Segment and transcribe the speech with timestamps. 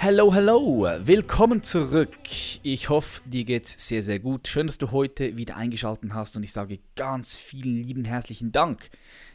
[0.00, 2.16] Hallo, hallo, willkommen zurück.
[2.62, 4.46] Ich hoffe, dir geht's sehr, sehr gut.
[4.46, 8.90] Schön, dass du heute wieder eingeschaltet hast und ich sage ganz vielen lieben herzlichen Dank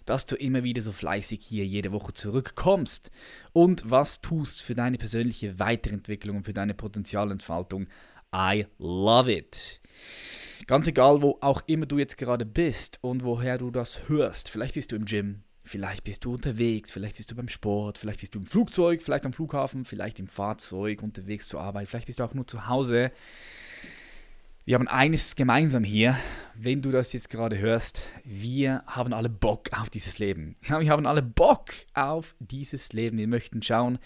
[0.06, 3.12] dass du immer wieder so fleißig hier jede Woche zurückkommst
[3.54, 7.88] und was tust für deine persönliche Weiterentwicklung und für deine Potenzialentfaltung.
[8.36, 9.80] I love it.
[10.68, 14.50] Ganz egal, wo auch immer du jetzt gerade bist und woher du das hörst.
[14.50, 18.20] Vielleicht bist du im Gym, vielleicht bist du unterwegs, vielleicht bist du beim Sport, vielleicht
[18.20, 22.20] bist du im Flugzeug, vielleicht am Flughafen, vielleicht im Fahrzeug unterwegs zur Arbeit, vielleicht bist
[22.20, 23.12] du auch nur zu Hause.
[24.66, 26.18] Wir haben eines gemeinsam hier,
[26.56, 30.56] wenn du das jetzt gerade hörst, wir haben alle Bock auf dieses Leben.
[30.62, 33.18] Wir haben alle Bock auf dieses Leben.
[33.18, 34.00] Wir möchten schauen,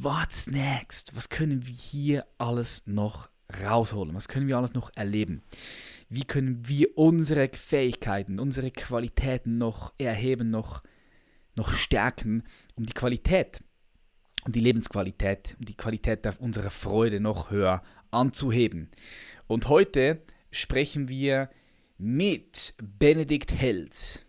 [0.00, 1.14] what's next?
[1.14, 3.28] Was können wir hier alles noch
[3.62, 4.14] rausholen?
[4.14, 5.42] Was können wir alles noch erleben?
[6.08, 10.84] Wie können wir unsere Fähigkeiten, unsere Qualitäten noch erheben, noch,
[11.56, 13.64] noch stärken, um die Qualität,
[14.44, 18.90] um die Lebensqualität, um die Qualität unserer Freude noch höher anzuheben.
[19.46, 21.48] Und heute sprechen wir
[21.98, 24.26] mit Benedikt Held,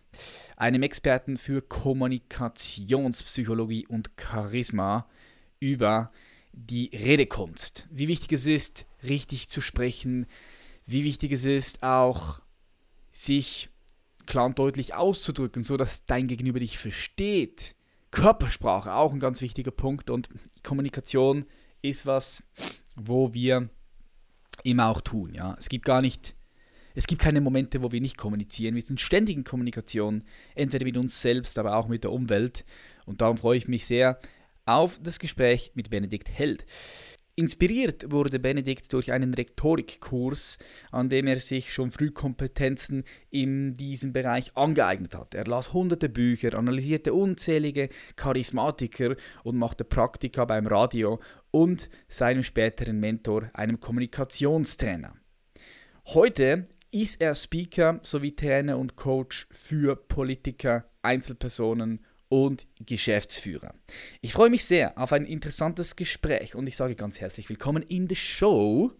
[0.56, 5.06] einem Experten für Kommunikationspsychologie und Charisma,
[5.60, 6.10] über
[6.52, 7.86] die Redekunst.
[7.90, 10.26] Wie wichtig es ist, richtig zu sprechen,
[10.86, 12.40] wie wichtig es ist, auch
[13.12, 13.70] sich
[14.26, 17.74] klar und deutlich auszudrücken, so dass dein Gegenüber dich versteht.
[18.10, 20.28] Körpersprache auch ein ganz wichtiger Punkt und
[20.62, 21.44] Kommunikation
[21.82, 22.44] ist was,
[22.94, 23.68] wo wir
[24.62, 25.34] immer auch tun.
[25.34, 25.54] Ja?
[25.58, 26.34] Es gibt gar nicht,
[26.94, 28.74] es gibt keine Momente, wo wir nicht kommunizieren.
[28.74, 32.64] Wir sind ständig in Kommunikation, entweder mit uns selbst, aber auch mit der Umwelt.
[33.04, 34.18] Und darum freue ich mich sehr
[34.64, 36.64] auf das Gespräch mit Benedikt Held.
[37.38, 40.56] Inspiriert wurde Benedikt durch einen Rhetorikkurs,
[40.90, 45.34] an dem er sich schon früh Kompetenzen in diesem Bereich angeeignet hat.
[45.34, 51.20] Er las hunderte Bücher, analysierte unzählige Charismatiker und machte Praktika beim Radio
[51.50, 55.14] und seinem späteren Mentor, einem Kommunikationstrainer.
[56.06, 63.74] Heute ist er Speaker sowie Trainer und Coach für Politiker, Einzelpersonen und Geschäftsführer.
[64.20, 68.08] Ich freue mich sehr auf ein interessantes Gespräch und ich sage ganz herzlich willkommen in
[68.08, 68.92] der Show,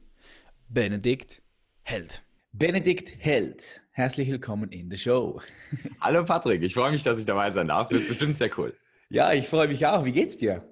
[0.68, 1.42] Benedikt
[1.82, 2.22] Held.
[2.52, 5.40] Benedikt Held, herzlich willkommen in der Show.
[6.00, 7.90] Hallo Patrick, ich freue mich, dass ich dabei sein darf.
[7.90, 8.74] Wird bestimmt sehr cool.
[9.08, 10.04] Ja, ich freue mich auch.
[10.04, 10.66] Wie geht's dir?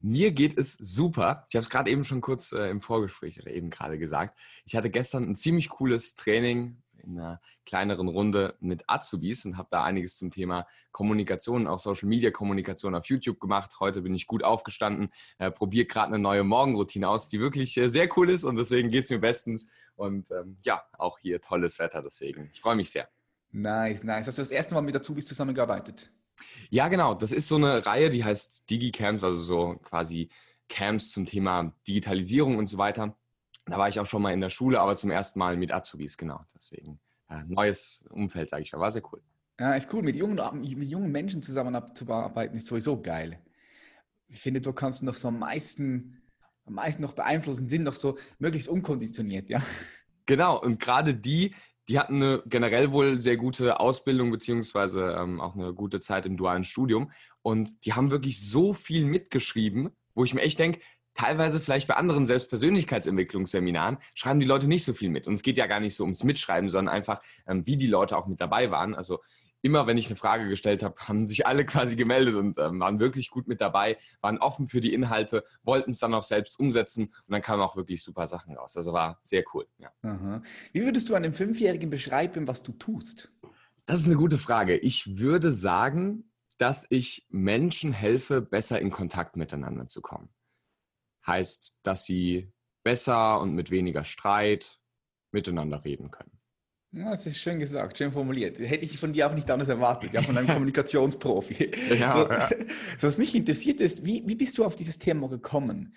[0.00, 1.44] Mir geht es super.
[1.48, 4.38] Ich habe es gerade eben schon kurz äh, im Vorgespräch oder eben gerade gesagt.
[4.64, 9.68] Ich hatte gestern ein ziemlich cooles Training in einer kleineren Runde mit Azubis und habe
[9.70, 13.76] da einiges zum Thema Kommunikation, auch Social Media Kommunikation auf YouTube gemacht.
[13.80, 17.88] Heute bin ich gut aufgestanden, äh, probiere gerade eine neue Morgenroutine aus, die wirklich äh,
[17.88, 19.70] sehr cool ist und deswegen geht es mir bestens.
[19.94, 22.50] Und ähm, ja, auch hier tolles Wetter, deswegen.
[22.52, 23.08] Ich freue mich sehr.
[23.50, 24.26] Nice, nice.
[24.26, 26.10] Hast du das erste Mal mit Azubis zusammengearbeitet?
[26.68, 27.14] Ja, genau.
[27.14, 30.28] Das ist so eine Reihe, die heißt DigiCamps, also so quasi
[30.68, 33.16] Camps zum Thema Digitalisierung und so weiter.
[33.66, 36.16] Da war ich auch schon mal in der Schule, aber zum ersten Mal mit Azubis,
[36.16, 36.40] genau.
[36.54, 38.80] Deswegen ja, neues Umfeld, sage ich mal.
[38.80, 39.20] War sehr cool.
[39.58, 40.02] Ja, ist cool.
[40.02, 43.40] Mit jungen, mit jungen Menschen zusammenzuarbeiten ist sowieso geil.
[44.28, 46.22] Ich finde, du kannst noch so am meisten,
[46.64, 49.62] am meisten noch beeinflussen, sind noch so möglichst unkonditioniert, ja.
[50.26, 51.54] Genau, und gerade die,
[51.88, 56.36] die hatten eine generell wohl sehr gute Ausbildung, beziehungsweise ähm, auch eine gute Zeit im
[56.36, 57.12] dualen Studium.
[57.42, 60.80] Und die haben wirklich so viel mitgeschrieben, wo ich mir echt denke,
[61.16, 65.26] teilweise vielleicht bei anderen Selbstpersönlichkeitsentwicklungsseminaren schreiben die Leute nicht so viel mit.
[65.26, 68.16] Und es geht ja gar nicht so ums Mitschreiben, sondern einfach, ähm, wie die Leute
[68.16, 68.94] auch mit dabei waren.
[68.94, 69.20] Also
[69.62, 73.00] immer, wenn ich eine Frage gestellt habe, haben sich alle quasi gemeldet und ähm, waren
[73.00, 77.06] wirklich gut mit dabei, waren offen für die Inhalte, wollten es dann auch selbst umsetzen
[77.06, 78.76] und dann kamen auch wirklich super Sachen raus.
[78.76, 79.66] Also war sehr cool.
[79.78, 80.42] Ja.
[80.72, 83.32] Wie würdest du einem Fünfjährigen beschreiben, was du tust?
[83.86, 84.76] Das ist eine gute Frage.
[84.76, 90.30] Ich würde sagen, dass ich Menschen helfe, besser in Kontakt miteinander zu kommen
[91.26, 92.52] heißt, dass sie
[92.84, 94.78] besser und mit weniger Streit
[95.32, 96.36] miteinander reden können.
[96.92, 98.58] Ja, das ist schön gesagt, schön formuliert.
[98.58, 101.70] Hätte ich von dir auch nicht anders erwartet, ja, von einem Kommunikationsprofi.
[101.98, 102.48] Ja, so, ja.
[102.98, 105.94] so, was mich interessiert ist, wie, wie bist du auf dieses Thema gekommen?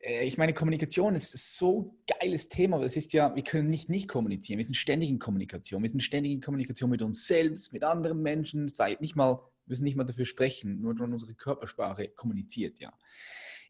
[0.00, 2.82] Äh, ich meine, Kommunikation ist so geiles Thema.
[2.82, 4.58] Es ist ja, wir können nicht nicht kommunizieren.
[4.58, 5.82] Wir sind ständig in Kommunikation.
[5.82, 8.68] Wir sind ständig in Kommunikation mit uns selbst, mit anderen Menschen.
[8.68, 12.92] Sei nicht mal, wir müssen nicht mal dafür sprechen, nur wenn unsere Körpersprache kommuniziert, ja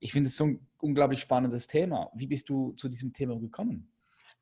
[0.04, 2.10] ich finde es so ein unglaublich spannendes Thema.
[2.14, 3.90] Wie bist du zu diesem Thema gekommen?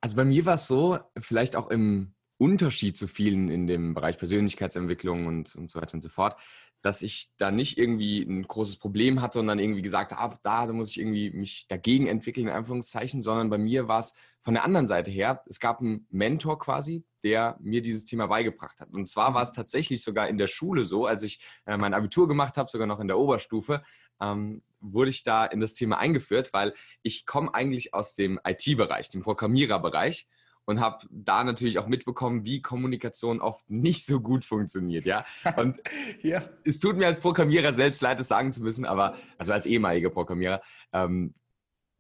[0.01, 4.19] Also bei mir war es so, vielleicht auch im Unterschied zu vielen in dem Bereich
[4.19, 6.35] Persönlichkeitsentwicklung und, und so weiter und so fort,
[6.81, 10.73] dass ich da nicht irgendwie ein großes Problem hatte dann irgendwie gesagt habe, da, da
[10.73, 14.65] muss ich irgendwie mich dagegen entwickeln, in Anführungszeichen, sondern bei mir war es von der
[14.65, 18.91] anderen Seite her, es gab einen Mentor quasi, der mir dieses Thema beigebracht hat.
[18.93, 19.57] Und zwar war es mhm.
[19.57, 23.01] tatsächlich sogar in der Schule so, als ich äh, mein Abitur gemacht habe, sogar noch
[23.01, 23.83] in der Oberstufe,
[24.21, 29.11] ähm, wurde ich da in das Thema eingeführt, weil ich komme eigentlich aus dem IT-Bereich,
[29.11, 30.27] dem Programmiererbereich
[30.65, 35.25] und habe da natürlich auch mitbekommen, wie Kommunikation oft nicht so gut funktioniert, ja.
[35.57, 35.81] Und
[36.23, 36.43] ja.
[36.65, 40.11] es tut mir als Programmierer selbst leid, das sagen zu müssen, aber also als ehemaliger
[40.11, 40.61] Programmierer,
[40.93, 41.35] ähm,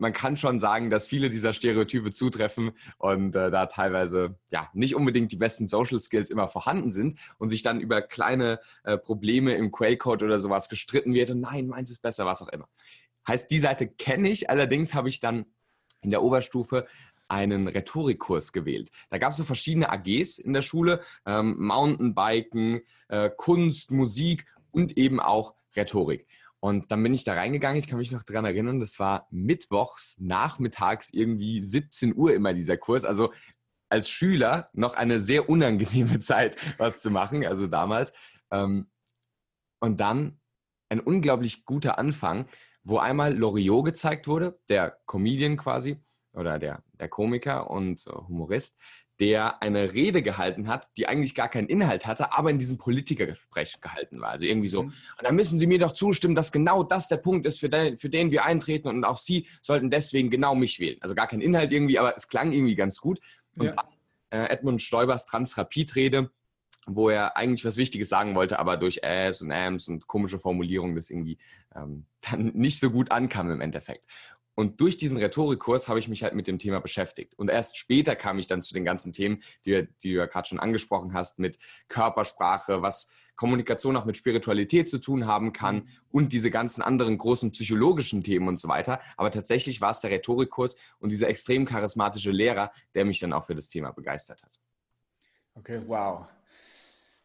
[0.02, 4.96] man kann schon sagen, dass viele dieser Stereotype zutreffen und äh, da teilweise ja nicht
[4.96, 9.54] unbedingt die besten Social Skills immer vorhanden sind und sich dann über kleine äh, Probleme
[9.54, 12.68] im Quellcode oder sowas gestritten wird und nein, meins ist besser, was auch immer.
[13.28, 15.46] Heißt, die Seite kenne ich, allerdings habe ich dann
[16.00, 16.86] in der Oberstufe
[17.28, 18.90] einen Rhetorikkurs gewählt.
[19.08, 24.98] Da gab es so verschiedene AGs in der Schule, ähm, Mountainbiken, äh, Kunst, Musik und
[24.98, 26.26] eben auch Rhetorik.
[26.64, 30.16] Und dann bin ich da reingegangen, ich kann mich noch daran erinnern, das war mittwochs,
[30.20, 33.04] nachmittags irgendwie 17 Uhr immer dieser Kurs.
[33.04, 33.32] Also
[33.88, 38.12] als Schüler noch eine sehr unangenehme Zeit, was zu machen, also damals.
[38.52, 38.88] Ähm,
[39.80, 40.40] und dann
[40.88, 42.46] ein unglaublich guter Anfang,
[42.84, 45.96] wo einmal Loriot gezeigt wurde, der Comedian quasi,
[46.32, 48.78] oder der, der Komiker und Humorist,
[49.20, 53.80] der eine Rede gehalten hat, die eigentlich gar keinen Inhalt hatte, aber in diesem Politikergespräch
[53.80, 54.30] gehalten war.
[54.30, 54.88] Also irgendwie so, mhm.
[54.88, 57.98] und da müssen Sie mir doch zustimmen, dass genau das der Punkt ist, für den,
[57.98, 60.98] für den wir eintreten und auch Sie sollten deswegen genau mich wählen.
[61.00, 63.20] Also gar kein Inhalt irgendwie, aber es klang irgendwie ganz gut.
[63.56, 63.74] Und ja.
[63.74, 63.86] dann,
[64.30, 66.30] äh, Edmund Stoibers Transrapid-Rede,
[66.86, 70.96] wo er eigentlich was Wichtiges sagen wollte, aber durch Äs und Ams und komische Formulierungen
[70.96, 71.38] das irgendwie
[71.76, 74.06] ähm, dann nicht so gut ankam im Endeffekt.
[74.54, 77.34] Und durch diesen Rhetorikkurs habe ich mich halt mit dem Thema beschäftigt.
[77.38, 80.48] Und erst später kam ich dann zu den ganzen Themen, die, die du ja gerade
[80.48, 81.58] schon angesprochen hast, mit
[81.88, 85.88] Körpersprache, was Kommunikation auch mit Spiritualität zu tun haben kann mhm.
[86.10, 89.00] und diese ganzen anderen großen psychologischen Themen und so weiter.
[89.16, 93.44] Aber tatsächlich war es der Rhetorikkurs und dieser extrem charismatische Lehrer, der mich dann auch
[93.44, 94.60] für das Thema begeistert hat.
[95.54, 96.26] Okay, wow.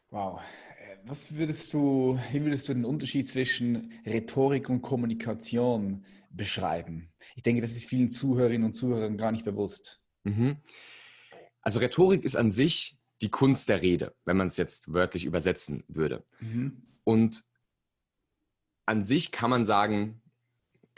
[0.09, 0.41] Wow.
[0.79, 7.11] Äh, was würdest du, wie würdest du den Unterschied zwischen Rhetorik und Kommunikation beschreiben?
[7.35, 10.01] Ich denke, das ist vielen Zuhörerinnen und Zuhörern gar nicht bewusst.
[10.23, 10.57] Mhm.
[11.61, 15.83] Also Rhetorik ist an sich die Kunst der Rede, wenn man es jetzt wörtlich übersetzen
[15.87, 16.23] würde.
[16.39, 16.83] Mhm.
[17.03, 17.43] Und
[18.85, 20.21] an sich kann man sagen,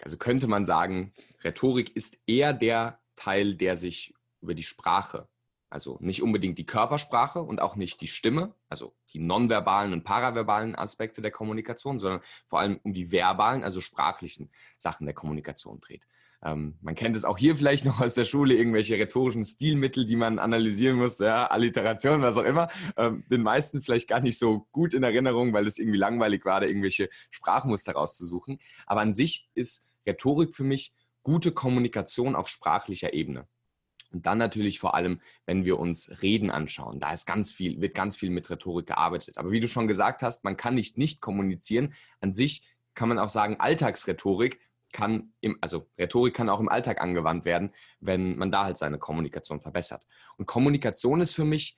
[0.01, 1.13] also könnte man sagen,
[1.43, 5.27] Rhetorik ist eher der Teil, der sich über die Sprache
[5.69, 10.75] also nicht unbedingt die Körpersprache und auch nicht die Stimme, also die nonverbalen und paraverbalen
[10.75, 16.07] Aspekte der Kommunikation, sondern vor allem um die verbalen, also sprachlichen Sachen der Kommunikation dreht.
[16.41, 20.15] Ähm, man kennt es auch hier vielleicht noch aus der Schule, irgendwelche rhetorischen Stilmittel, die
[20.15, 22.69] man analysieren muss, ja, Alliteration, was auch immer.
[22.95, 26.61] Ähm, den meisten vielleicht gar nicht so gut in Erinnerung, weil es irgendwie langweilig war,
[26.61, 28.59] da irgendwelche Sprachmuster rauszusuchen.
[28.85, 30.93] Aber an sich ist Rhetorik für mich
[31.23, 33.47] gute Kommunikation auf sprachlicher Ebene.
[34.11, 37.93] Und dann natürlich vor allem, wenn wir uns Reden anschauen, da ist ganz viel, wird
[37.93, 39.37] ganz viel mit Rhetorik gearbeitet.
[39.37, 41.93] Aber wie du schon gesagt hast, man kann nicht nicht kommunizieren.
[42.19, 44.59] An sich kann man auch sagen, Alltagsrhetorik
[44.91, 48.97] kann im, also Rhetorik kann auch im Alltag angewandt werden, wenn man da halt seine
[48.97, 50.05] Kommunikation verbessert.
[50.37, 51.77] Und Kommunikation ist für mich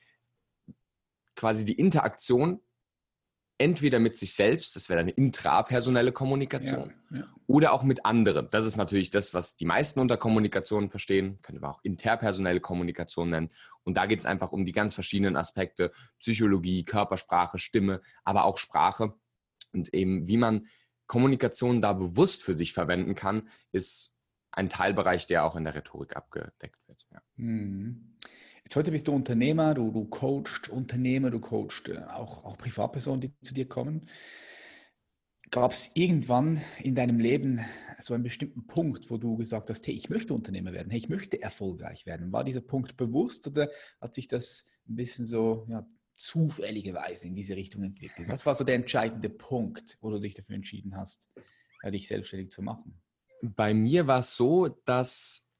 [1.35, 2.61] quasi die Interaktion
[3.61, 7.35] entweder mit sich selbst, das wäre eine intrapersonelle Kommunikation, ja, ja.
[7.45, 8.47] oder auch mit anderen.
[8.49, 13.29] Das ist natürlich das, was die meisten unter Kommunikation verstehen, können wir auch interpersonelle Kommunikation
[13.29, 13.49] nennen.
[13.83, 18.57] Und da geht es einfach um die ganz verschiedenen Aspekte, Psychologie, Körpersprache, Stimme, aber auch
[18.57, 19.13] Sprache.
[19.73, 20.67] Und eben, wie man
[21.05, 24.15] Kommunikation da bewusst für sich verwenden kann, ist
[24.51, 27.05] ein Teilbereich, der auch in der Rhetorik abgedeckt wird.
[27.11, 27.21] Ja.
[27.35, 28.17] Mhm.
[28.63, 33.21] Jetzt heute bist du Unternehmer, du, du coachst Unternehmer, du coachst äh, auch, auch Privatpersonen,
[33.21, 34.07] die zu dir kommen.
[35.49, 37.59] Gab es irgendwann in deinem Leben
[37.99, 41.09] so einen bestimmten Punkt, wo du gesagt hast, hey, ich möchte Unternehmer werden, hey, ich
[41.09, 42.31] möchte erfolgreich werden?
[42.31, 47.57] War dieser Punkt bewusst oder hat sich das ein bisschen so ja, zufälligerweise in diese
[47.57, 48.29] Richtung entwickelt?
[48.29, 51.29] Was war so der entscheidende Punkt, wo du dich dafür entschieden hast,
[51.83, 53.01] dich selbstständig zu machen?
[53.41, 55.50] Bei mir war es so, dass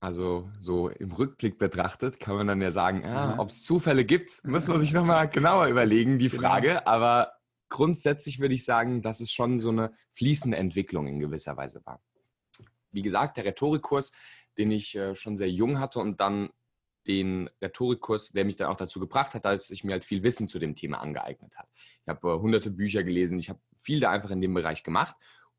[0.00, 4.40] also so im Rückblick betrachtet kann man dann ja sagen, ah, ob es Zufälle gibt,
[4.44, 6.42] muss man sich nochmal genauer überlegen, die genau.
[6.42, 6.68] Frage.
[6.68, 6.82] Genau.
[6.84, 7.32] Aber
[7.68, 12.00] grundsätzlich würde ich sagen, dass es schon so eine fließende Entwicklung in gewisser Weise war.
[12.92, 14.12] Wie gesagt, der Rhetorikkurs,
[14.56, 16.50] den ich äh, schon sehr jung hatte und dann
[17.06, 20.46] den Rhetorikkurs, der mich dann auch dazu gebracht hat, dass ich mir halt viel Wissen
[20.46, 21.68] zu dem Thema angeeignet habe.
[22.02, 25.16] Ich habe äh, hunderte Bücher gelesen, ich habe viel da einfach in dem Bereich gemacht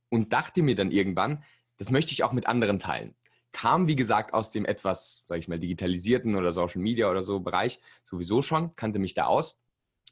[0.07, 1.43] und dachte mir dann irgendwann,
[1.77, 3.15] das möchte ich auch mit anderen teilen
[3.51, 7.39] kam, wie gesagt, aus dem etwas, sage ich mal, digitalisierten oder Social Media oder so
[7.39, 9.59] Bereich sowieso schon, kannte mich da aus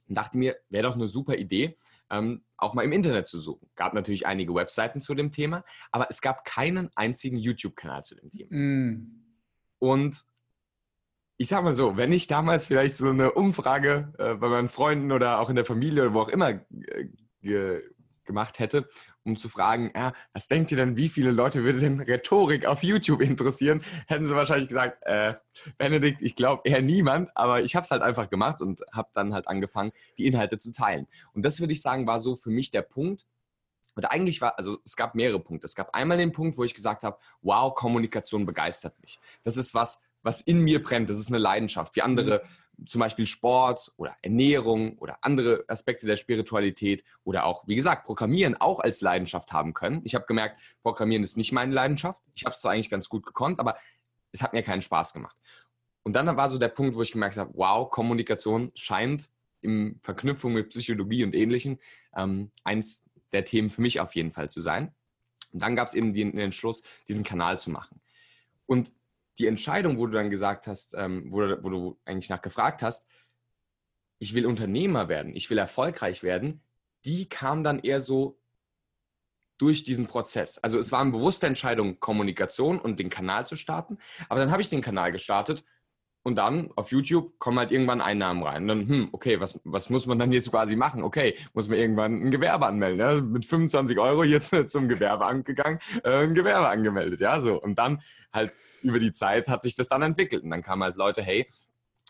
[0.08, 1.78] und dachte mir, wäre doch eine super Idee,
[2.10, 3.70] ähm, auch mal im Internet zu suchen.
[3.76, 8.32] Gab natürlich einige Webseiten zu dem Thema, aber es gab keinen einzigen YouTube-Kanal zu dem
[8.32, 8.56] Thema.
[8.56, 9.24] Mm.
[9.80, 10.24] Und
[11.38, 15.12] ich sag mal so, wenn ich damals vielleicht so eine Umfrage äh, bei meinen Freunden
[15.12, 16.62] oder auch in der Familie oder wo auch immer
[17.42, 17.82] äh,
[18.24, 18.90] gemacht hätte,
[19.28, 22.82] um zu fragen, ja, was denkt ihr denn, wie viele Leute würde denn Rhetorik auf
[22.82, 25.36] YouTube interessieren, hätten sie wahrscheinlich gesagt, äh,
[25.78, 29.34] Benedikt, ich glaube eher niemand, aber ich habe es halt einfach gemacht und habe dann
[29.34, 31.08] halt angefangen, die Inhalte zu teilen.
[31.34, 33.26] Und das würde ich sagen, war so für mich der Punkt,
[33.96, 35.66] oder eigentlich war, also es gab mehrere Punkte.
[35.66, 39.20] Es gab einmal den Punkt, wo ich gesagt habe, wow, Kommunikation begeistert mich.
[39.44, 41.10] Das ist was, was in mir brennt.
[41.10, 41.96] Das ist eine Leidenschaft.
[41.96, 47.68] Wie andere mhm zum Beispiel Sport oder Ernährung oder andere Aspekte der Spiritualität oder auch,
[47.68, 50.02] wie gesagt, Programmieren auch als Leidenschaft haben können.
[50.04, 52.22] Ich habe gemerkt, Programmieren ist nicht meine Leidenschaft.
[52.36, 53.78] Ich habe es zwar eigentlich ganz gut gekonnt, aber
[54.32, 55.36] es hat mir keinen Spaß gemacht.
[56.04, 59.32] Und dann war so der Punkt, wo ich gemerkt habe, wow, Kommunikation scheint
[59.62, 61.80] in Verknüpfung mit Psychologie und Ähnlichem
[62.16, 64.94] ähm, eins der Themen für mich auf jeden Fall zu sein.
[65.52, 68.00] Und dann gab es eben den, den Entschluss, diesen Kanal zu machen.
[68.66, 68.92] Und
[69.40, 73.10] die Entscheidung, wo du dann gesagt hast, ähm, wo, wo, du eigentlich nachgefragt hast,
[74.20, 76.62] ich will Unternehmer werden, ich will erfolgreich werden,
[77.06, 78.40] die kam dann eher so
[79.58, 80.58] durch diesen Prozess.
[80.60, 83.98] Also es war eine bewusste Entscheidung, Kommunikation und den Kanal zu starten.
[84.30, 85.64] Aber dann habe ich den Kanal gestartet
[86.28, 88.64] und dann auf YouTube kommen halt irgendwann Einnahmen rein.
[88.64, 91.02] Und dann, hm, okay, was, was muss man dann jetzt quasi machen?
[91.02, 93.00] Okay, muss man irgendwann ein Gewerbe anmelden.
[93.00, 93.22] Ja?
[93.22, 97.22] Mit 25 Euro jetzt zum Gewerbeamt gegangen, äh, ein Gewerbe angemeldet.
[97.22, 97.62] Ja, so.
[97.62, 98.02] Und dann
[98.34, 100.44] halt über die Zeit hat sich das dann entwickelt.
[100.44, 101.50] Und dann kamen halt Leute, hey,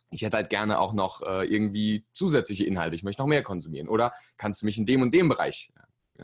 [0.10, 2.96] ich hätte halt gerne auch noch äh, irgendwie zusätzliche Inhalte.
[2.96, 3.88] Ich möchte noch mehr konsumieren.
[3.88, 5.72] Oder kannst du mich in dem und dem Bereich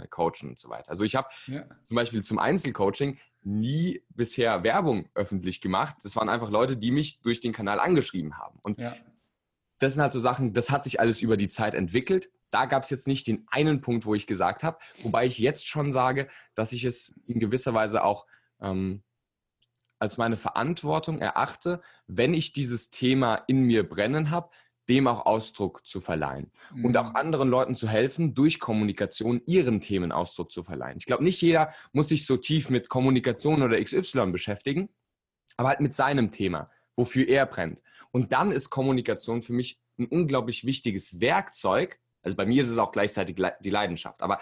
[0.09, 0.89] coachen und so weiter.
[0.89, 1.65] Also ich habe ja.
[1.83, 5.97] zum Beispiel zum Einzelcoaching nie bisher Werbung öffentlich gemacht.
[6.03, 8.59] Das waren einfach Leute, die mich durch den Kanal angeschrieben haben.
[8.63, 8.95] Und ja.
[9.79, 12.29] das sind halt so Sachen, das hat sich alles über die Zeit entwickelt.
[12.51, 15.67] Da gab es jetzt nicht den einen Punkt, wo ich gesagt habe, wobei ich jetzt
[15.67, 18.27] schon sage, dass ich es in gewisser Weise auch
[18.61, 19.03] ähm,
[19.99, 24.49] als meine Verantwortung erachte, wenn ich dieses Thema in mir brennen habe,
[24.89, 26.85] dem auch Ausdruck zu verleihen mhm.
[26.85, 27.15] und auch mhm.
[27.15, 30.97] anderen Leuten zu helfen, durch Kommunikation ihren Themen Ausdruck zu verleihen.
[30.97, 34.89] Ich glaube, nicht jeder muss sich so tief mit Kommunikation oder XY beschäftigen,
[35.57, 37.81] aber halt mit seinem Thema, wofür er brennt.
[38.11, 41.99] Und dann ist Kommunikation für mich ein unglaublich wichtiges Werkzeug.
[42.21, 44.39] Also bei mir ist es auch gleichzeitig die Leidenschaft, aber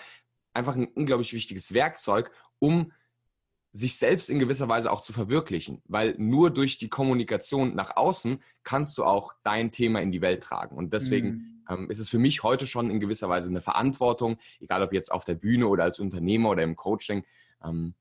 [0.54, 2.92] einfach ein unglaublich wichtiges Werkzeug, um
[3.74, 8.42] sich selbst in gewisser Weise auch zu verwirklichen, weil nur durch die Kommunikation nach außen
[8.64, 10.76] kannst du auch dein Thema in die Welt tragen.
[10.76, 11.64] Und deswegen mhm.
[11.70, 15.12] ähm, ist es für mich heute schon in gewisser Weise eine Verantwortung, egal ob jetzt
[15.12, 17.24] auf der Bühne oder als Unternehmer oder im Coaching,
[17.64, 17.94] ähm,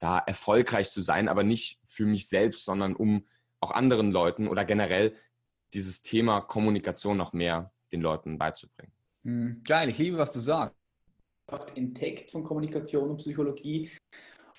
[0.00, 3.24] da erfolgreich zu sein, aber nicht für mich selbst, sondern um
[3.60, 5.14] auch anderen Leuten oder generell
[5.72, 8.92] dieses Thema Kommunikation noch mehr den Leuten beizubringen.
[9.22, 9.62] Mhm.
[9.64, 10.74] Geil, ich liebe, was du sagst.
[11.74, 13.90] Entdeckt von Kommunikation und Psychologie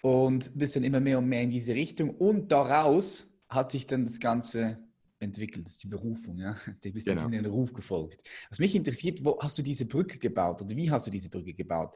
[0.05, 2.11] und bist dann immer mehr und mehr in diese Richtung.
[2.11, 4.77] Und daraus hat sich dann das Ganze
[5.17, 5.65] entwickelt.
[5.65, 6.55] Das ist die Berufung, ja.
[6.83, 7.23] Du bist genau.
[7.23, 8.21] dann in den Ruf gefolgt.
[8.51, 11.55] Was mich interessiert, wo hast du diese Brücke gebaut oder wie hast du diese Brücke
[11.55, 11.95] gebaut?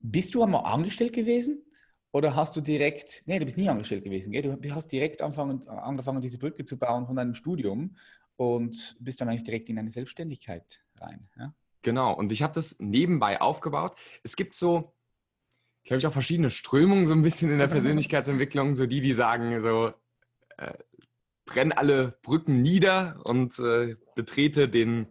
[0.00, 1.62] Bist du einmal angestellt gewesen
[2.10, 4.56] oder hast du direkt, nee, du bist nie angestellt gewesen, gell?
[4.56, 7.96] du hast direkt angefangen, angefangen, diese Brücke zu bauen von deinem Studium
[8.36, 11.28] und bist dann eigentlich direkt in eine Selbstständigkeit rein.
[11.36, 11.54] Ja?
[11.82, 13.94] Genau, und ich habe das nebenbei aufgebaut.
[14.22, 14.94] Es gibt so,
[15.84, 18.74] glaube ich, auch verschiedene Strömungen so ein bisschen in der Persönlichkeitsentwicklung.
[18.74, 19.92] So die, die sagen, so
[20.56, 20.72] äh,
[21.44, 25.06] brenn alle Brücken nieder und äh, betrete den,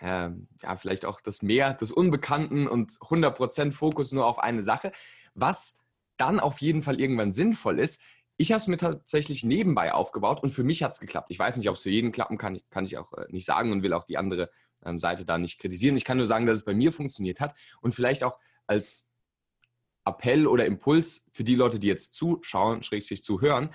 [0.00, 0.30] äh,
[0.62, 4.92] ja, vielleicht auch das Meer des Unbekannten und 100% Fokus nur auf eine Sache,
[5.34, 5.78] was
[6.16, 8.02] dann auf jeden Fall irgendwann sinnvoll ist.
[8.36, 11.30] Ich habe es mir tatsächlich nebenbei aufgebaut und für mich hat es geklappt.
[11.30, 13.72] Ich weiß nicht, ob es für jeden klappen kann, kann ich auch äh, nicht sagen
[13.72, 14.50] und will auch die andere
[14.84, 15.96] ähm, Seite da nicht kritisieren.
[15.96, 19.08] Ich kann nur sagen, dass es bei mir funktioniert hat und vielleicht auch als
[20.08, 23.70] Appell oder Impuls für die Leute, die jetzt zuschauen, schrägstrich zuhören,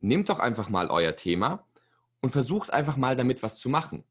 [0.00, 1.66] nehmt doch einfach mal euer Thema
[2.20, 4.04] und versucht einfach mal damit was zu machen.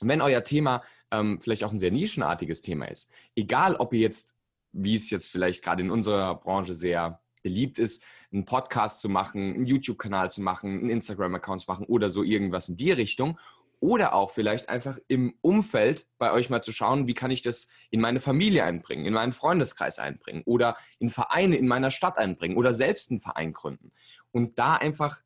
[0.00, 4.00] Und wenn euer Thema ähm, vielleicht auch ein sehr nischenartiges Thema ist, egal ob ihr
[4.00, 4.36] jetzt,
[4.72, 9.54] wie es jetzt vielleicht gerade in unserer Branche sehr beliebt ist, einen Podcast zu machen,
[9.54, 13.38] einen YouTube-Kanal zu machen, einen Instagram-Account zu machen oder so irgendwas in die Richtung
[13.80, 17.68] oder auch vielleicht einfach im Umfeld bei euch mal zu schauen, wie kann ich das
[17.90, 22.56] in meine Familie einbringen, in meinen Freundeskreis einbringen oder in Vereine in meiner Stadt einbringen
[22.56, 23.92] oder selbst einen Verein gründen.
[24.30, 25.20] Und da einfach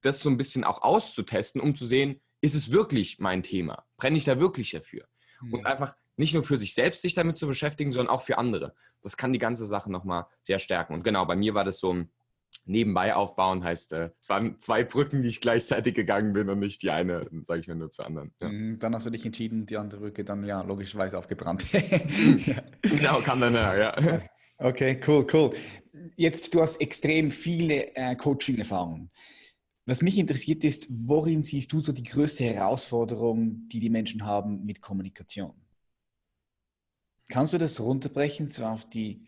[0.00, 3.84] das so ein bisschen auch auszutesten, um zu sehen, ist es wirklich mein Thema?
[3.96, 5.06] Brenne ich da wirklich dafür?
[5.40, 5.54] Mhm.
[5.54, 8.74] Und einfach nicht nur für sich selbst sich damit zu beschäftigen, sondern auch für andere.
[9.02, 10.94] Das kann die ganze Sache nochmal sehr stärken.
[10.94, 12.10] Und genau, bei mir war das so ein
[12.64, 16.82] nebenbei aufbauen heißt, äh, es waren zwei Brücken, die ich gleichzeitig gegangen bin und nicht
[16.82, 18.32] die eine, sage ich mal, nur zur anderen.
[18.40, 18.48] Ja.
[18.48, 21.66] Mhm, dann hast du dich entschieden, die andere Brücke dann ja logischerweise aufgebrannt.
[21.72, 22.62] ja.
[22.82, 23.76] Genau, kann dann ja.
[23.76, 24.22] ja.
[24.58, 25.54] Okay, cool, cool.
[26.16, 29.10] Jetzt, du hast extrem viele äh, Coaching-Erfahrungen.
[29.86, 34.64] Was mich interessiert ist, worin siehst du so die größte Herausforderung, die die Menschen haben
[34.64, 35.54] mit Kommunikation?
[37.28, 39.26] Kannst du das runterbrechen so auf die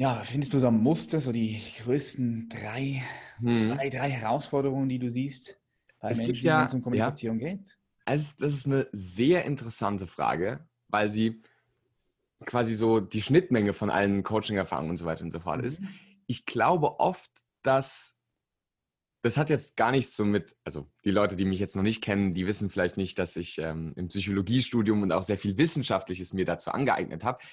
[0.00, 3.02] ja, findest du da Muster, so die größten drei,
[3.36, 3.54] hm.
[3.54, 5.60] zwei, drei Herausforderungen, die du siehst
[6.00, 7.76] bei es Menschen, ja, wenn es um Kommunikation ja, geht?
[8.06, 11.42] Also das ist eine sehr interessante Frage, weil sie
[12.46, 15.66] quasi so die Schnittmenge von allen Coaching-Erfahrungen und so weiter und so fort mhm.
[15.66, 15.84] ist.
[16.26, 17.30] Ich glaube oft,
[17.62, 18.16] dass
[19.22, 22.02] das hat jetzt gar nichts so mit, also die Leute, die mich jetzt noch nicht
[22.02, 26.32] kennen, die wissen vielleicht nicht, dass ich ähm, im Psychologiestudium und auch sehr viel Wissenschaftliches
[26.32, 27.44] mir dazu angeeignet habe.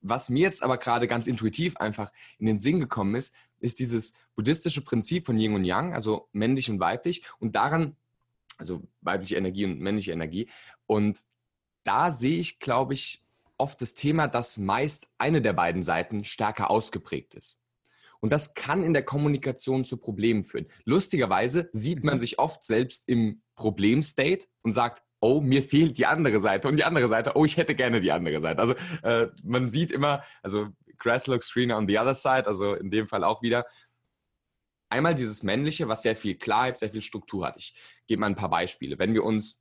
[0.00, 4.14] Was mir jetzt aber gerade ganz intuitiv einfach in den Sinn gekommen ist, ist dieses
[4.36, 7.96] buddhistische Prinzip von Yin und Yang, also männlich und weiblich und daran,
[8.56, 10.48] also weibliche Energie und männliche Energie.
[10.86, 11.24] Und
[11.84, 13.22] da sehe ich, glaube ich,
[13.56, 17.60] oft das Thema, dass meist eine der beiden Seiten stärker ausgeprägt ist.
[18.20, 20.66] Und das kann in der Kommunikation zu Problemen führen.
[20.84, 22.20] Lustigerweise sieht man mhm.
[22.20, 26.84] sich oft selbst im Problemstate und sagt, oh, mir fehlt die andere Seite und die
[26.84, 28.60] andere Seite, oh, ich hätte gerne die andere Seite.
[28.60, 32.90] Also äh, man sieht immer, also Grass looks greener on the other side, also in
[32.90, 33.66] dem Fall auch wieder.
[34.90, 37.56] Einmal dieses männliche, was sehr viel Klarheit, sehr viel Struktur hat.
[37.56, 37.74] Ich
[38.06, 38.98] gebe mal ein paar Beispiele.
[38.98, 39.60] Wenn wir uns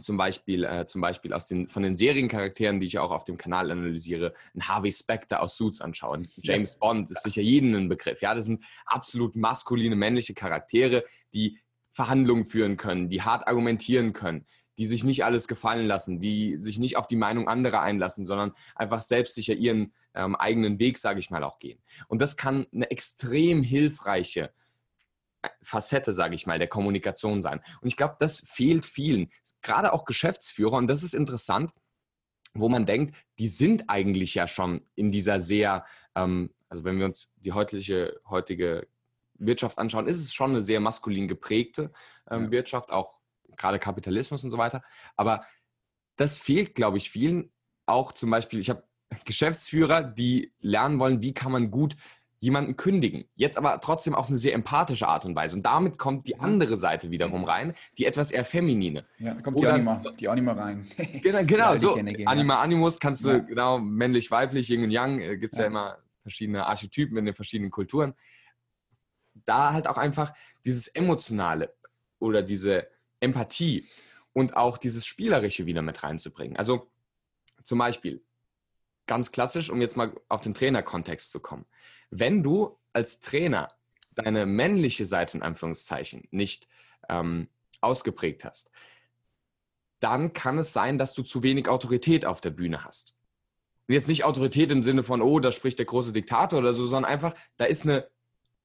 [0.00, 3.36] zum Beispiel, äh, zum Beispiel aus den, von den Seriencharakteren, die ich auch auf dem
[3.36, 6.28] Kanal analysiere, ein Harvey Specter aus Suits anschauen.
[6.42, 8.20] James Bond ist sicher jedem ein Begriff.
[8.20, 11.58] Ja, das sind absolut maskuline männliche Charaktere, die
[11.92, 14.46] Verhandlungen führen können, die hart argumentieren können,
[14.78, 18.52] die sich nicht alles gefallen lassen, die sich nicht auf die Meinung anderer einlassen, sondern
[18.74, 21.80] einfach selbstsicher ihren ähm, eigenen Weg, sage ich mal, auch gehen.
[22.08, 24.52] Und das kann eine extrem hilfreiche
[25.42, 27.60] äh, Facette, sage ich mal, der Kommunikation sein.
[27.80, 29.30] Und ich glaube, das fehlt vielen,
[29.62, 30.76] gerade auch Geschäftsführer.
[30.76, 31.72] Und das ist interessant,
[32.54, 37.04] wo man denkt, die sind eigentlich ja schon in dieser sehr, ähm, also wenn wir
[37.04, 38.86] uns die heutige, heutige
[39.34, 41.92] Wirtschaft anschauen, ist es schon eine sehr maskulin geprägte
[42.30, 42.50] ähm, ja.
[42.52, 43.13] Wirtschaft, auch
[43.56, 44.82] gerade Kapitalismus und so weiter.
[45.16, 45.44] Aber
[46.16, 47.50] das fehlt, glaube ich, vielen.
[47.86, 48.84] Auch zum Beispiel, ich habe
[49.24, 51.96] Geschäftsführer, die lernen wollen, wie kann man gut
[52.44, 53.24] jemanden kündigen.
[53.34, 55.56] Jetzt aber trotzdem auf eine sehr empathische Art und Weise.
[55.56, 59.06] Und damit kommt die andere Seite wiederum rein, die etwas eher feminine.
[59.18, 60.86] Ja, da kommt Oder, die Anima, die Anima rein.
[61.22, 61.98] genau, genau so.
[62.26, 63.38] Anima, Animus kannst du, ja.
[63.38, 65.64] genau, männlich, weiblich, Yin und Yang, äh, gibt es ja.
[65.64, 68.14] ja immer verschiedene Archetypen in den verschiedenen Kulturen.
[69.46, 70.34] Da halt auch einfach
[70.66, 71.74] dieses Emotionale
[72.18, 72.88] oder diese
[73.24, 73.88] Empathie
[74.32, 76.56] und auch dieses Spielerische wieder mit reinzubringen.
[76.56, 76.90] Also
[77.64, 78.22] zum Beispiel,
[79.06, 81.66] ganz klassisch, um jetzt mal auf den Trainerkontext zu kommen.
[82.10, 83.72] Wenn du als Trainer
[84.14, 86.68] deine männliche Seite in Anführungszeichen nicht
[87.08, 87.48] ähm,
[87.80, 88.70] ausgeprägt hast,
[90.00, 93.16] dann kann es sein, dass du zu wenig Autorität auf der Bühne hast.
[93.86, 96.84] Und jetzt nicht Autorität im Sinne von, oh, da spricht der große Diktator oder so,
[96.84, 98.08] sondern einfach, da ist eine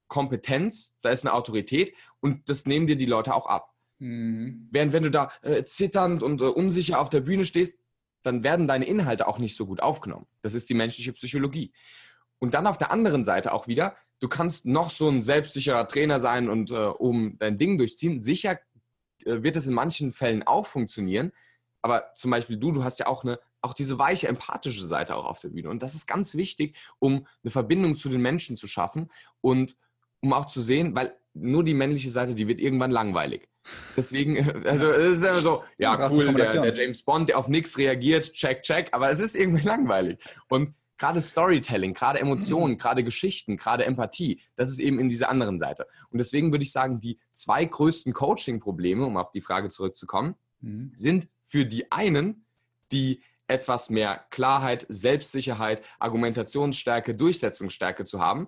[0.07, 3.73] Kompetenz, da ist eine Autorität und das nehmen dir die Leute auch ab.
[3.99, 4.67] Mhm.
[4.71, 7.79] Während wenn du da äh, zitternd und äh, unsicher auf der Bühne stehst,
[8.23, 10.27] dann werden deine Inhalte auch nicht so gut aufgenommen.
[10.41, 11.73] Das ist die menschliche Psychologie.
[12.39, 16.19] Und dann auf der anderen Seite auch wieder, du kannst noch so ein selbstsicherer Trainer
[16.19, 18.19] sein und äh, um dein Ding durchziehen.
[18.19, 18.59] Sicher
[19.25, 21.31] äh, wird es in manchen Fällen auch funktionieren,
[21.81, 25.25] aber zum Beispiel du, du hast ja auch eine auch diese weiche, empathische Seite auch
[25.25, 25.69] auf der Bühne.
[25.69, 29.75] Und das ist ganz wichtig, um eine Verbindung zu den Menschen zu schaffen und
[30.21, 33.47] um auch zu sehen, weil nur die männliche Seite, die wird irgendwann langweilig.
[33.95, 37.77] Deswegen, also es ist immer so, ja, cool, der, der, James Bond, der auf nichts
[37.77, 40.17] reagiert, check, check, aber es ist irgendwie langweilig.
[40.49, 45.59] Und gerade Storytelling, gerade Emotionen, gerade Geschichten, gerade Empathie, das ist eben in dieser anderen
[45.59, 45.87] Seite.
[46.11, 50.91] Und deswegen würde ich sagen, die zwei größten Coaching-Probleme, um auf die Frage zurückzukommen, mhm.
[50.95, 52.45] sind für die einen,
[52.91, 58.47] die etwas mehr Klarheit, Selbstsicherheit, Argumentationsstärke, Durchsetzungsstärke zu haben,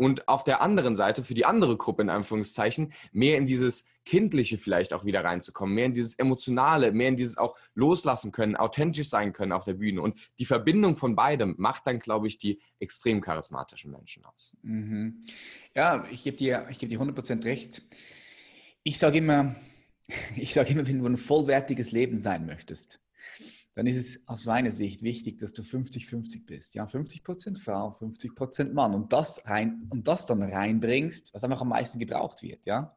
[0.00, 4.56] und auf der anderen Seite für die andere Gruppe in Anführungszeichen mehr in dieses Kindliche
[4.56, 9.10] vielleicht auch wieder reinzukommen, mehr in dieses Emotionale, mehr in dieses auch loslassen können, authentisch
[9.10, 10.00] sein können auf der Bühne.
[10.00, 14.56] Und die Verbindung von beidem macht dann, glaube ich, die extrem charismatischen Menschen aus.
[14.62, 15.20] Mhm.
[15.74, 17.82] Ja, ich gebe dir, gebe dir 100% recht.
[18.82, 19.54] Ich sage immer,
[20.36, 23.00] ich sage immer, wenn du ein vollwertiges Leben sein möchtest,
[23.80, 26.74] dann ist es aus meiner Sicht wichtig, dass du 50-50 bist.
[26.74, 31.70] Ja, 50% Frau, 50% Mann und das, rein, und das dann reinbringst, was einfach am
[31.70, 32.66] meisten gebraucht wird.
[32.66, 32.94] Ja?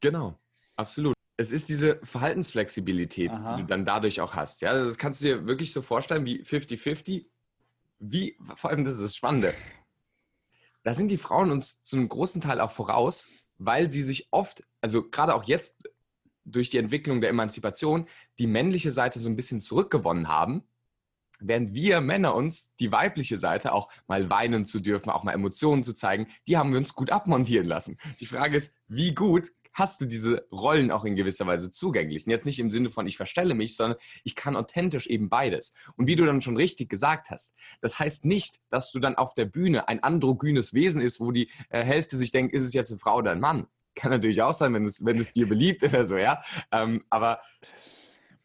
[0.00, 0.38] Genau,
[0.76, 1.14] absolut.
[1.36, 3.56] Es ist diese Verhaltensflexibilität, Aha.
[3.56, 4.62] die du dann dadurch auch hast.
[4.62, 7.26] Ja, das kannst du dir wirklich so vorstellen wie 50-50.
[7.98, 9.52] Wie, vor allem, das ist das Spannende.
[10.84, 14.62] da sind die Frauen uns zu einem großen Teil auch voraus, weil sie sich oft,
[14.80, 15.86] also gerade auch jetzt
[16.50, 18.06] durch die Entwicklung der Emanzipation,
[18.38, 20.62] die männliche Seite so ein bisschen zurückgewonnen haben,
[21.40, 25.84] während wir Männer uns die weibliche Seite auch mal weinen zu dürfen, auch mal Emotionen
[25.84, 27.98] zu zeigen, die haben wir uns gut abmontieren lassen.
[28.20, 32.26] Die Frage ist, wie gut hast du diese Rollen auch in gewisser Weise zugänglich.
[32.26, 35.74] Und jetzt nicht im Sinne von, ich verstelle mich, sondern ich kann authentisch eben beides.
[35.96, 39.34] Und wie du dann schon richtig gesagt hast, das heißt nicht, dass du dann auf
[39.34, 42.90] der Bühne ein androgynes Wesen ist, wo die äh, Hälfte sich denkt, ist es jetzt
[42.90, 43.68] eine Frau oder ein Mann.
[43.98, 46.40] Kann natürlich auch sein, wenn es, wenn es dir beliebt oder so, ja.
[46.70, 47.40] Ähm, aber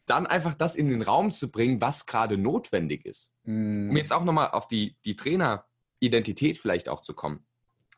[0.04, 3.32] dann einfach das in den Raum zu bringen, was gerade notwendig ist.
[3.44, 3.90] Mm.
[3.90, 7.46] Um jetzt auch nochmal auf die, die Traineridentität vielleicht auch zu kommen.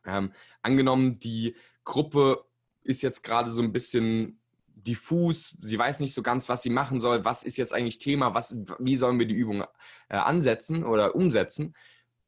[0.04, 2.44] Ähm, angenommen, die Gruppe
[2.82, 4.38] ist jetzt gerade so ein bisschen
[4.74, 8.34] diffus, sie weiß nicht so ganz, was sie machen soll, was ist jetzt eigentlich Thema,
[8.34, 9.64] was, wie sollen wir die Übung
[10.08, 11.74] äh, ansetzen oder umsetzen,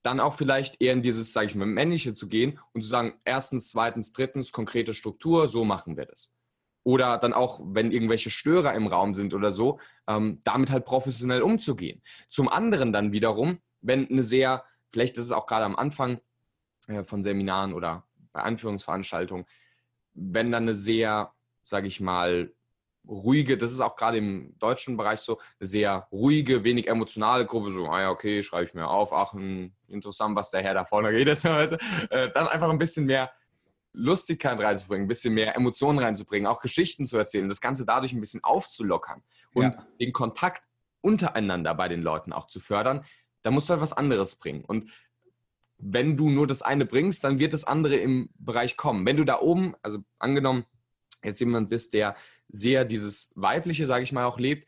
[0.09, 3.15] dann auch vielleicht eher in dieses, sage ich mal, männliche zu gehen und zu sagen,
[3.27, 6.35] erstens, zweitens, drittens, konkrete Struktur, so machen wir das.
[6.83, 11.43] Oder dann auch, wenn irgendwelche Störer im Raum sind oder so, ähm, damit halt professionell
[11.43, 12.03] umzugehen.
[12.31, 16.21] Zum anderen dann wiederum, wenn eine sehr, vielleicht ist es auch gerade am Anfang
[16.87, 19.45] äh, von Seminaren oder bei Anführungsveranstaltungen,
[20.15, 22.55] wenn dann eine sehr, sage ich mal,
[23.09, 27.71] ruhige, das ist auch gerade im deutschen Bereich so, eine sehr ruhige, wenig emotionale Gruppe,
[27.71, 30.85] so, ah ja, okay, schreibe ich mir auf, ach, hm, interessant, was der Herr da
[30.85, 33.33] vorne redet, äh, dann einfach ein bisschen mehr
[33.93, 38.21] Lustigkeit reinzubringen, ein bisschen mehr Emotionen reinzubringen, auch Geschichten zu erzählen, das Ganze dadurch ein
[38.21, 39.23] bisschen aufzulockern
[39.55, 39.87] und ja.
[39.99, 40.63] den Kontakt
[41.01, 43.05] untereinander bei den Leuten auch zu fördern,
[43.43, 44.65] da musst du halt was anderes bringen.
[44.65, 44.91] Und
[45.79, 49.07] wenn du nur das eine bringst, dann wird das andere im Bereich kommen.
[49.07, 50.65] Wenn du da oben, also angenommen,
[51.23, 52.17] jetzt jemand bist, der
[52.49, 54.67] sehr dieses Weibliche, sage ich mal, auch lebt,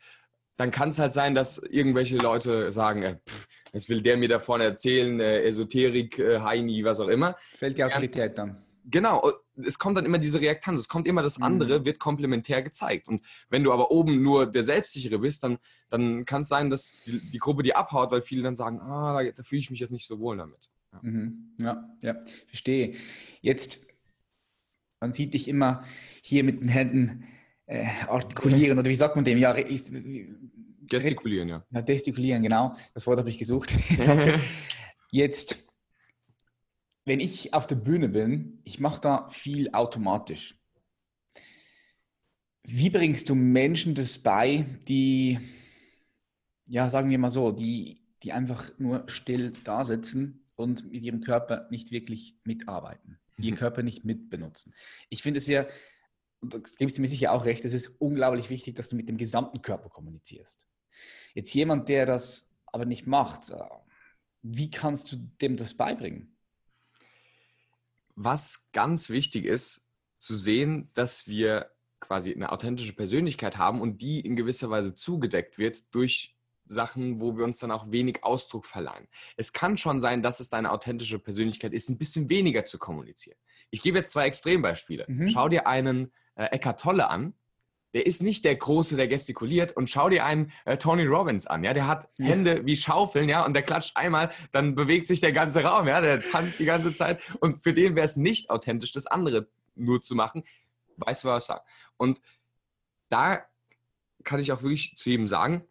[0.57, 4.29] dann kann es halt sein, dass irgendwelche Leute sagen, äh, pff, was will der mir
[4.29, 7.35] da vorne erzählen, äh, Esoterik, äh, Heini, was auch immer.
[7.55, 8.63] Fällt die Autorität dann.
[8.85, 11.85] Genau, es kommt dann immer diese Reaktanz, es kommt immer das andere, mhm.
[11.85, 13.07] wird komplementär gezeigt.
[13.07, 16.97] Und wenn du aber oben nur der Selbstsichere bist, dann, dann kann es sein, dass
[17.05, 19.79] die, die, Gruppe dir abhaut, weil viele dann sagen, ah, da, da fühle ich mich
[19.79, 20.69] jetzt nicht so wohl damit.
[20.93, 20.99] Ja.
[21.01, 21.53] Mhm.
[21.59, 22.15] ja, ja,
[22.47, 22.95] verstehe.
[23.41, 23.87] Jetzt,
[24.99, 25.83] man sieht dich immer
[26.21, 27.27] hier mit den Händen
[27.71, 29.37] äh, artikulieren oder wie sagt man dem?
[29.37, 29.93] Ja, ist,
[30.81, 31.65] gestikulieren, ja.
[31.71, 31.81] ja.
[31.81, 32.73] Gestikulieren, genau.
[32.93, 33.73] Das Wort habe ich gesucht.
[35.11, 35.57] Jetzt,
[37.05, 40.55] wenn ich auf der Bühne bin, ich mache da viel automatisch.
[42.63, 45.39] Wie bringst du Menschen das bei, die,
[46.67, 51.21] ja, sagen wir mal so, die, die einfach nur still da sitzen und mit ihrem
[51.21, 53.43] Körper nicht wirklich mitarbeiten, mhm.
[53.45, 54.73] ihren Körper nicht mitbenutzen.
[55.09, 55.65] Ich finde es ja,
[56.41, 59.07] und da gibst du mir sicher auch recht, es ist unglaublich wichtig, dass du mit
[59.07, 60.65] dem gesamten Körper kommunizierst.
[61.33, 63.63] Jetzt jemand, der das aber nicht macht, äh,
[64.41, 66.35] wie kannst du dem das beibringen?
[68.15, 74.19] Was ganz wichtig ist, zu sehen, dass wir quasi eine authentische Persönlichkeit haben und die
[74.19, 79.07] in gewisser Weise zugedeckt wird durch Sachen, wo wir uns dann auch wenig Ausdruck verleihen.
[79.37, 83.37] Es kann schon sein, dass es deine authentische Persönlichkeit ist, ein bisschen weniger zu kommunizieren.
[83.69, 85.05] Ich gebe jetzt zwei Extrembeispiele.
[85.07, 85.29] Mhm.
[85.29, 87.33] Schau dir einen äh, Eckart Tolle an.
[87.93, 89.75] Der ist nicht der Große, der gestikuliert.
[89.75, 91.63] Und schau dir einen äh, Tony Robbins an.
[91.63, 92.25] Ja, der hat ja.
[92.25, 95.99] Hände wie Schaufeln, ja, und der klatscht einmal, dann bewegt sich der ganze Raum, ja,
[95.99, 97.19] der tanzt die ganze Zeit.
[97.39, 100.43] Und für den wäre es nicht authentisch, das andere nur zu machen.
[100.97, 101.63] Vice versa.
[101.97, 102.21] Und
[103.09, 103.45] da
[104.23, 105.65] kann ich auch wirklich zu jedem sagen,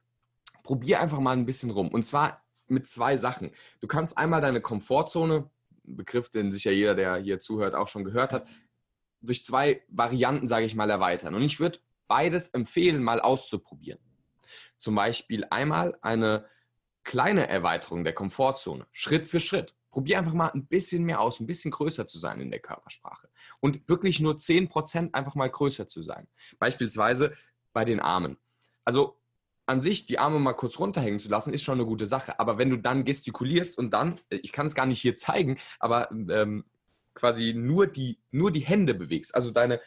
[0.62, 1.88] probier einfach mal ein bisschen rum.
[1.88, 3.51] Und zwar mit zwei Sachen.
[3.81, 5.51] Du kannst einmal deine Komfortzone,
[5.85, 8.46] Begriff, den sicher jeder, der hier zuhört, auch schon gehört hat,
[9.20, 11.35] durch zwei Varianten, sage ich mal, erweitern.
[11.35, 11.78] Und ich würde
[12.09, 14.00] beides empfehlen, mal auszuprobieren.
[14.76, 16.46] Zum Beispiel einmal eine
[17.04, 19.74] kleine Erweiterung der Komfortzone, Schritt für Schritt.
[19.90, 23.28] Probier einfach mal ein bisschen mehr aus, ein bisschen größer zu sein in der Körpersprache.
[23.59, 26.28] Und wirklich nur 10% einfach mal größer zu sein.
[26.59, 27.35] Beispielsweise
[27.72, 28.37] bei den Armen.
[28.85, 29.20] Also
[29.66, 32.38] an sich die Arme mal kurz runterhängen zu lassen, ist schon eine gute Sache.
[32.40, 36.11] Aber wenn du dann gestikulierst und dann, ich kann es gar nicht hier zeigen, aber
[36.11, 36.64] ähm,
[37.20, 39.80] quasi nur die, nur die Hände bewegst, also deine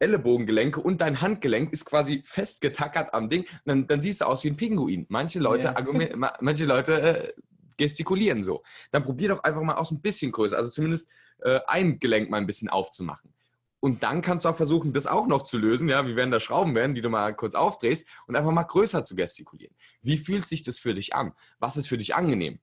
[0.00, 4.50] Ellenbogengelenke und dein Handgelenk ist quasi festgetackert am Ding, dann, dann siehst du aus wie
[4.50, 5.06] ein Pinguin.
[5.08, 6.32] Manche Leute, yeah.
[6.40, 7.32] manche Leute äh,
[7.76, 8.64] gestikulieren so.
[8.90, 11.08] Dann probier doch einfach mal aus ein bisschen größer, also zumindest
[11.42, 13.32] äh, ein Gelenk mal ein bisschen aufzumachen.
[13.78, 16.38] Und dann kannst du auch versuchen, das auch noch zu lösen, ja, wie wenn da
[16.38, 19.74] Schrauben werden, die du mal kurz aufdrehst und einfach mal größer zu gestikulieren.
[20.02, 21.32] Wie fühlt sich das für dich an?
[21.58, 22.60] Was ist für dich angenehm?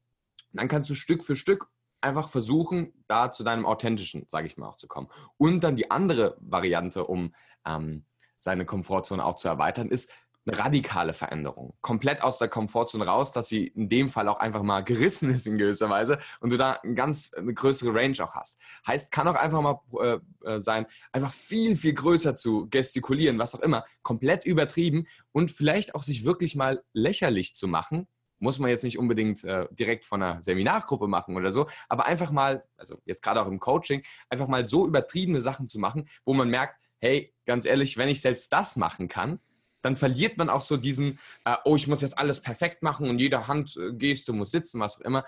[0.52, 1.68] Und dann kannst du Stück für Stück
[2.02, 5.10] einfach versuchen, da zu deinem authentischen, sage ich mal, auch zu kommen.
[5.38, 7.34] Und dann die andere Variante, um
[7.66, 8.06] ähm,
[8.38, 10.12] seine Komfortzone auch zu erweitern, ist
[10.46, 11.74] eine radikale Veränderung.
[11.82, 15.48] Komplett aus der Komfortzone raus, dass sie in dem Fall auch einfach mal gerissen ist
[15.48, 18.60] in gewisser Weise und du da eine ganz eine größere Range auch hast.
[18.88, 23.56] Heißt, kann auch einfach mal äh, äh, sein, einfach viel, viel größer zu gestikulieren, was
[23.56, 28.08] auch immer, komplett übertrieben und vielleicht auch sich wirklich mal lächerlich zu machen.
[28.40, 32.32] Muss man jetzt nicht unbedingt äh, direkt von einer Seminargruppe machen oder so, aber einfach
[32.32, 36.34] mal, also jetzt gerade auch im Coaching, einfach mal so übertriebene Sachen zu machen, wo
[36.34, 39.40] man merkt, hey, ganz ehrlich, wenn ich selbst das machen kann,
[39.82, 43.20] dann verliert man auch so diesen, äh, oh, ich muss jetzt alles perfekt machen und
[43.20, 45.26] jede Handgeste muss sitzen, was auch immer.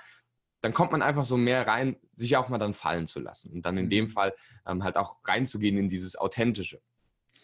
[0.61, 3.65] Dann kommt man einfach so mehr rein, sich auch mal dann fallen zu lassen und
[3.65, 4.09] dann in dem mhm.
[4.09, 6.81] Fall ähm, halt auch reinzugehen in dieses Authentische.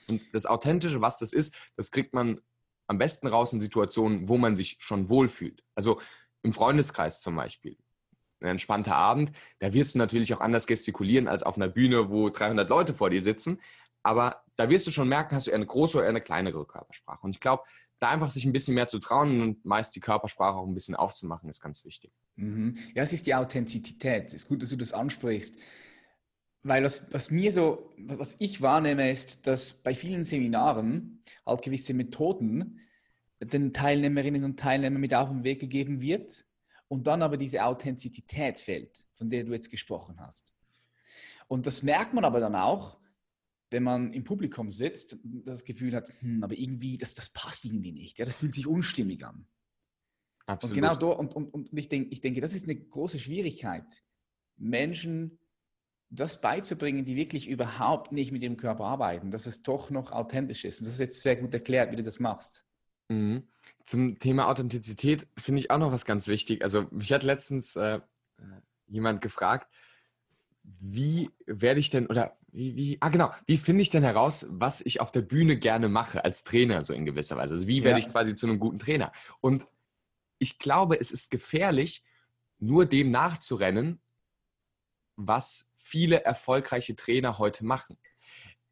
[0.08, 2.40] Und das Authentische, was das ist, das kriegt man
[2.88, 5.64] am besten raus in Situationen, wo man sich schon wohlfühlt.
[5.76, 6.02] Also
[6.44, 7.78] im Freundeskreis zum Beispiel.
[8.40, 12.30] Ein entspannter Abend, da wirst du natürlich auch anders gestikulieren als auf einer Bühne, wo
[12.30, 13.60] 300 Leute vor dir sitzen.
[14.04, 17.20] Aber da wirst du schon merken, hast du eher eine große oder eine kleinere Körpersprache.
[17.24, 17.64] Und ich glaube,
[18.00, 20.96] da einfach sich ein bisschen mehr zu trauen und meist die Körpersprache auch ein bisschen
[20.96, 22.12] aufzumachen, ist ganz wichtig.
[22.36, 22.78] Mhm.
[22.94, 24.28] Ja, es ist die Authentizität.
[24.28, 25.58] Es ist gut, dass du das ansprichst.
[26.68, 31.94] Weil das, was mir so, was ich wahrnehme, ist, dass bei vielen Seminaren halt gewisse
[31.94, 32.82] Methoden
[33.40, 36.46] den Teilnehmerinnen und Teilnehmern mit auf den Weg gegeben wird
[36.90, 40.54] und dann aber diese Authentizität fehlt, von der du jetzt gesprochen hast.
[41.48, 43.00] Und das merkt man aber dann auch,
[43.70, 47.94] wenn man im Publikum sitzt, das Gefühl hat, hm, aber irgendwie, das, das passt irgendwie
[47.94, 48.20] nicht.
[48.20, 49.48] Ja, das fühlt sich unstimmig an.
[50.46, 50.72] Absolut.
[50.72, 53.86] Und genau da, und, und, und ich, denke, ich denke, das ist eine große Schwierigkeit,
[54.58, 55.40] Menschen
[56.10, 60.64] das beizubringen, die wirklich überhaupt nicht mit ihrem Körper arbeiten, dass es doch noch authentisch
[60.64, 60.80] ist.
[60.80, 62.66] Und das ist jetzt sehr gut erklärt, wie du das machst.
[63.10, 63.44] Mhm.
[63.86, 66.64] Zum Thema Authentizität finde ich auch noch was ganz wichtig.
[66.64, 68.02] Also mich hat letztens äh, äh
[68.90, 69.70] jemand gefragt,
[70.64, 74.82] wie werde ich denn, oder wie, wie, ah genau, wie finde ich denn heraus, was
[74.82, 77.54] ich auf der Bühne gerne mache als Trainer, so in gewisser Weise?
[77.54, 78.06] Also wie werde ja.
[78.06, 79.12] ich quasi zu einem guten Trainer?
[79.42, 79.66] Und
[80.40, 82.04] ich glaube, es ist gefährlich,
[82.60, 84.00] nur dem nachzurennen,
[85.16, 87.98] was viele erfolgreiche Trainer heute machen.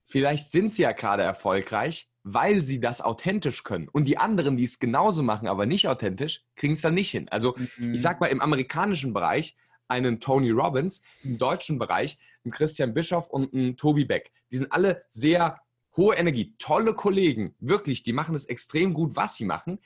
[0.03, 3.87] Vielleicht sind sie ja gerade erfolgreich, weil sie das authentisch können.
[3.87, 7.27] Und die anderen, die es genauso machen, aber nicht authentisch, kriegen es dann nicht hin.
[7.29, 7.93] Also mhm.
[7.93, 9.55] ich sag mal, im amerikanischen Bereich
[9.87, 14.31] einen Tony Robbins, im deutschen Bereich einen Christian Bischoff und einen Tobi Beck.
[14.51, 15.61] Die sind alle sehr
[15.95, 19.79] hohe Energie, tolle Kollegen, wirklich, die machen es extrem gut, was sie machen.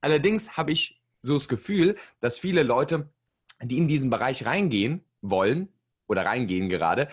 [0.00, 3.10] Allerdings habe ich so das Gefühl, dass viele Leute,
[3.62, 5.68] die in diesen Bereich reingehen wollen
[6.06, 7.08] oder reingehen gerade,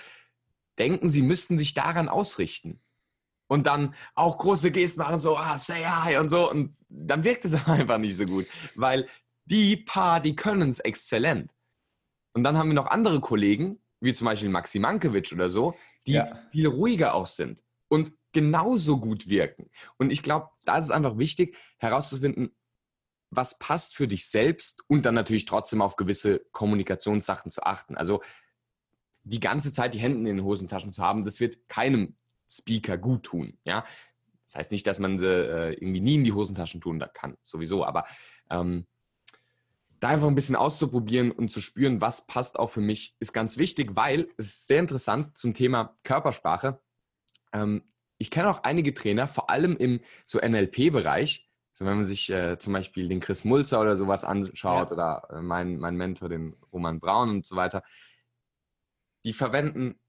[0.78, 2.80] denken, sie müssten sich daran ausrichten.
[3.48, 6.50] Und dann auch große Gesten machen, so, ah, say hi und so.
[6.50, 9.08] Und dann wirkt es einfach nicht so gut, weil
[9.46, 11.52] die paar, die können es exzellent.
[12.34, 15.76] Und dann haben wir noch andere Kollegen, wie zum Beispiel Maxi Mankiewicz oder so,
[16.08, 16.40] die ja.
[16.52, 19.70] viel ruhiger auch sind und genauso gut wirken.
[19.98, 22.56] Und ich glaube, da ist es einfach wichtig, herauszufinden,
[23.30, 27.96] was passt für dich selbst und dann natürlich trotzdem auf gewisse Kommunikationssachen zu achten.
[27.96, 28.22] Also
[29.24, 32.16] die ganze Zeit die Hände in den Hosentaschen zu haben, das wird keinem
[32.50, 33.58] Speaker gut tun.
[33.64, 33.86] Ja?
[34.46, 37.86] Das heißt nicht, dass man sie äh, irgendwie nie in die Hosentaschen tun kann, sowieso,
[37.86, 38.06] aber
[38.50, 38.86] ähm,
[40.00, 43.58] da einfach ein bisschen auszuprobieren und zu spüren, was passt auch für mich, ist ganz
[43.58, 46.82] wichtig, weil es ist sehr interessant zum Thema Körpersprache.
[47.54, 47.84] Ähm,
[48.18, 52.60] ich kenne auch einige Trainer, vor allem im so NLP-Bereich, so wenn man sich äh,
[52.60, 54.94] zum Beispiel den Chris Mulzer oder sowas anschaut ja.
[54.94, 57.82] oder äh, mein, mein Mentor, den Roman Braun und so weiter,
[59.24, 60.00] die verwenden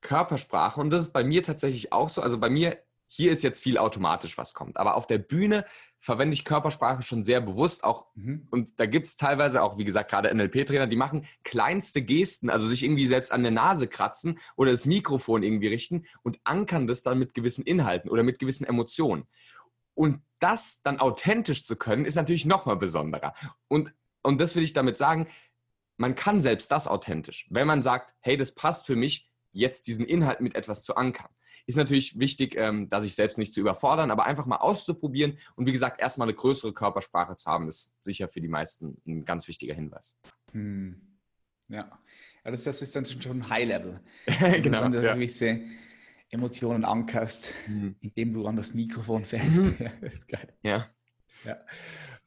[0.00, 2.22] Körpersprache und das ist bei mir tatsächlich auch so.
[2.22, 4.76] Also bei mir hier ist jetzt viel automatisch, was kommt.
[4.76, 5.64] Aber auf der Bühne
[6.00, 8.06] verwende ich Körpersprache schon sehr bewusst auch.
[8.14, 8.46] Mhm.
[8.50, 12.66] Und da gibt es teilweise auch, wie gesagt, gerade NLP-Trainer, die machen kleinste Gesten, also
[12.66, 17.02] sich irgendwie selbst an der Nase kratzen oder das Mikrofon irgendwie richten und ankern das
[17.02, 19.24] dann mit gewissen Inhalten oder mit gewissen Emotionen.
[19.94, 23.34] Und das dann authentisch zu können, ist natürlich nochmal besonderer.
[23.68, 25.28] Und, und das will ich damit sagen,
[25.96, 27.46] man kann selbst das authentisch.
[27.50, 31.30] Wenn man sagt, hey, das passt für mich, jetzt diesen Inhalt mit etwas zu ankern.
[31.66, 35.66] Ist natürlich wichtig, ähm, da sich selbst nicht zu überfordern, aber einfach mal auszuprobieren und
[35.66, 39.48] wie gesagt, erstmal eine größere Körpersprache zu haben, ist sicher für die meisten ein ganz
[39.48, 40.16] wichtiger Hinweis.
[40.52, 41.00] Hm.
[41.68, 41.98] Ja.
[42.44, 44.00] ja das, das, ist dann schon High-Level.
[44.62, 44.84] genau.
[44.84, 45.14] Wenn du ja.
[45.14, 45.62] gewisse
[46.30, 47.96] Emotionen ankerst, hm.
[48.00, 49.24] indem du an das Mikrofon.
[49.30, 49.76] Mhm.
[49.80, 50.52] ja, das ist geil.
[50.62, 50.86] Ja.
[51.44, 51.56] ja.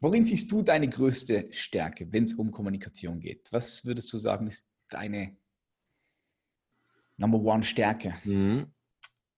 [0.02, 3.48] Worin siehst du deine größte Stärke, wenn es um Kommunikation geht?
[3.52, 5.38] Was würdest du sagen, ist deine
[7.18, 8.16] Number One Stärke?
[8.24, 8.74] Mhm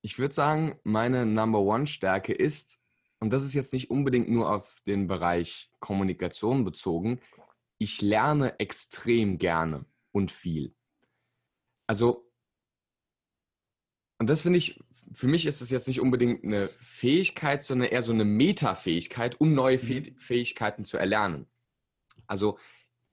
[0.02, 2.80] ich würde sagen, meine Number One-Stärke ist,
[3.19, 7.19] und das ist jetzt nicht unbedingt nur auf den Bereich Kommunikation bezogen,
[7.78, 10.76] ich lerne extrem gerne und viel.
[11.88, 12.28] Also
[14.19, 14.80] und das finde ich,
[15.13, 19.54] für mich ist es jetzt nicht unbedingt eine Fähigkeit, sondern eher so eine Metafähigkeit, um
[19.54, 20.15] neue mhm.
[20.17, 21.47] Fähigkeiten zu erlernen.
[22.28, 22.58] Also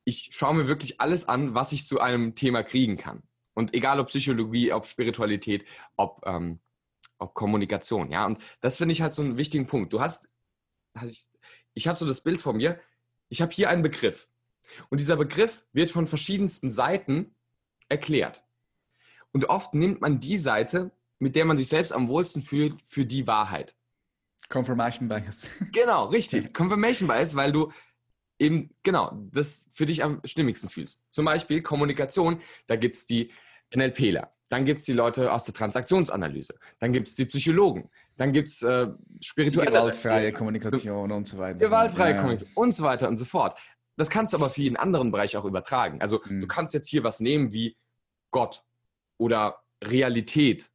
[0.05, 3.23] ich schaue mir wirklich alles an, was ich zu einem Thema kriegen kann.
[3.55, 5.65] Und egal ob Psychologie, ob Spiritualität,
[5.97, 6.61] ob, ähm,
[7.19, 8.25] ob Kommunikation, ja.
[8.25, 9.93] Und das finde ich halt so einen wichtigen Punkt.
[9.93, 10.29] Du hast,
[11.05, 11.27] ich,
[11.75, 12.81] ich habe so das Bild vor mir,
[13.29, 14.29] ich habe hier einen Begriff.
[14.89, 17.35] Und dieser Begriff wird von verschiedensten Seiten
[17.89, 18.45] erklärt.
[19.33, 23.05] Und oft nimmt man die Seite, mit der man sich selbst am wohlsten fühlt, für
[23.05, 23.75] die Wahrheit.
[24.49, 25.51] Confirmation Bias.
[25.73, 26.55] Genau, richtig.
[26.55, 27.71] Confirmation Bias, weil du
[28.39, 31.05] eben, genau, das für dich am stimmigsten fühlst.
[31.13, 33.33] Zum Beispiel Kommunikation, da gibt es die
[33.75, 38.33] NLPler, dann gibt es die Leute aus der Transaktionsanalyse, dann gibt es die Psychologen, dann
[38.33, 38.89] gibt es äh,
[39.21, 39.71] spirituelle...
[39.71, 41.59] Gewaltfreie Kommunikation und so weiter.
[41.59, 42.17] Gewaltfreie ja.
[42.17, 43.59] Kommunikation und so weiter und so fort.
[43.97, 46.01] Das kannst du aber für jeden anderen Bereich auch übertragen.
[46.01, 46.41] Also mhm.
[46.41, 47.77] du kannst jetzt hier was nehmen wie
[48.31, 48.63] Gott
[49.19, 50.71] oder Realität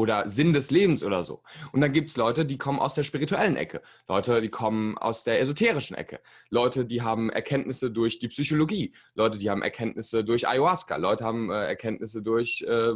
[0.00, 1.42] oder Sinn des Lebens oder so.
[1.72, 5.24] Und dann gibt es Leute, die kommen aus der spirituellen Ecke, Leute, die kommen aus
[5.24, 10.48] der esoterischen Ecke, Leute, die haben Erkenntnisse durch die Psychologie, Leute, die haben Erkenntnisse durch
[10.48, 12.94] Ayahuasca, Leute haben äh, Erkenntnisse durch äh,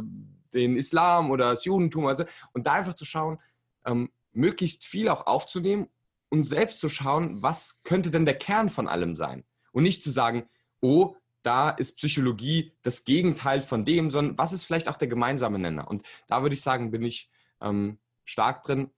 [0.53, 2.07] den Islam oder das Judentum.
[2.07, 3.39] Also, und da einfach zu schauen,
[3.85, 5.87] ähm, möglichst viel auch aufzunehmen
[6.29, 9.43] und selbst zu schauen, was könnte denn der Kern von allem sein.
[9.71, 10.49] Und nicht zu sagen,
[10.81, 11.15] oh,
[11.45, 15.87] da ist Psychologie das Gegenteil von dem, sondern was ist vielleicht auch der gemeinsame Nenner?
[15.87, 17.29] Und da würde ich sagen, bin ich
[17.61, 18.89] ähm, stark drin,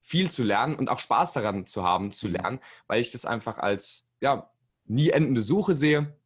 [0.00, 2.34] viel zu lernen und auch Spaß daran zu haben, zu mhm.
[2.34, 4.50] lernen, weil ich das einfach als ja,
[4.84, 6.16] nie endende Suche sehe,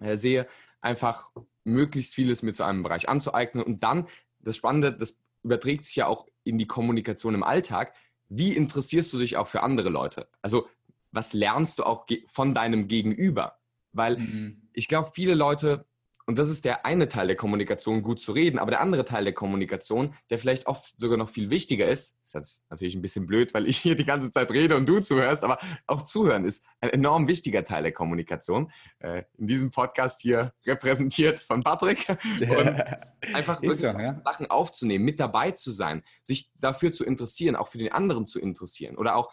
[0.00, 0.46] äh, sehe,
[0.80, 1.30] einfach
[1.64, 4.08] möglichst vieles mir zu einem Bereich anzueignen und dann,
[4.40, 7.94] das Spannende, das überträgt sich ja auch in die Kommunikation im Alltag,
[8.28, 10.28] wie interessierst du dich auch für andere Leute?
[10.42, 10.68] Also
[11.12, 13.61] was lernst du auch von deinem Gegenüber?
[13.92, 14.68] Weil mhm.
[14.72, 15.86] ich glaube, viele Leute,
[16.26, 19.24] und das ist der eine Teil der Kommunikation, gut zu reden, aber der andere Teil
[19.24, 23.26] der Kommunikation, der vielleicht oft sogar noch viel wichtiger ist, ist jetzt natürlich ein bisschen
[23.26, 26.64] blöd, weil ich hier die ganze Zeit rede und du zuhörst, aber auch zuhören ist
[26.80, 28.70] ein enorm wichtiger Teil der Kommunikation.
[29.00, 32.08] Äh, in diesem Podcast hier repräsentiert von Patrick.
[32.40, 34.20] Und einfach wirklich so, ja.
[34.22, 38.40] Sachen aufzunehmen, mit dabei zu sein, sich dafür zu interessieren, auch für den anderen zu
[38.40, 38.96] interessieren.
[38.96, 39.32] Oder auch,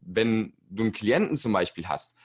[0.00, 2.16] wenn du einen Klienten zum Beispiel hast,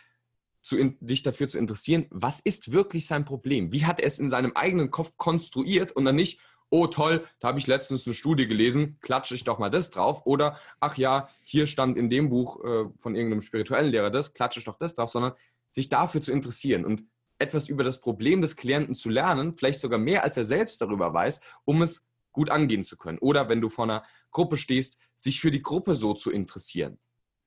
[0.66, 3.72] zu in, dich dafür zu interessieren, was ist wirklich sein Problem?
[3.72, 7.50] Wie hat er es in seinem eigenen Kopf konstruiert und dann nicht, oh toll, da
[7.50, 10.26] habe ich letztens eine Studie gelesen, klatsche ich doch mal das drauf.
[10.26, 14.58] Oder, ach ja, hier stand in dem Buch äh, von irgendeinem spirituellen Lehrer das, klatsche
[14.58, 15.34] ich doch das drauf, sondern
[15.70, 17.04] sich dafür zu interessieren und
[17.38, 21.14] etwas über das Problem des Klienten zu lernen, vielleicht sogar mehr als er selbst darüber
[21.14, 23.20] weiß, um es gut angehen zu können.
[23.20, 26.98] Oder wenn du vor einer Gruppe stehst, sich für die Gruppe so zu interessieren.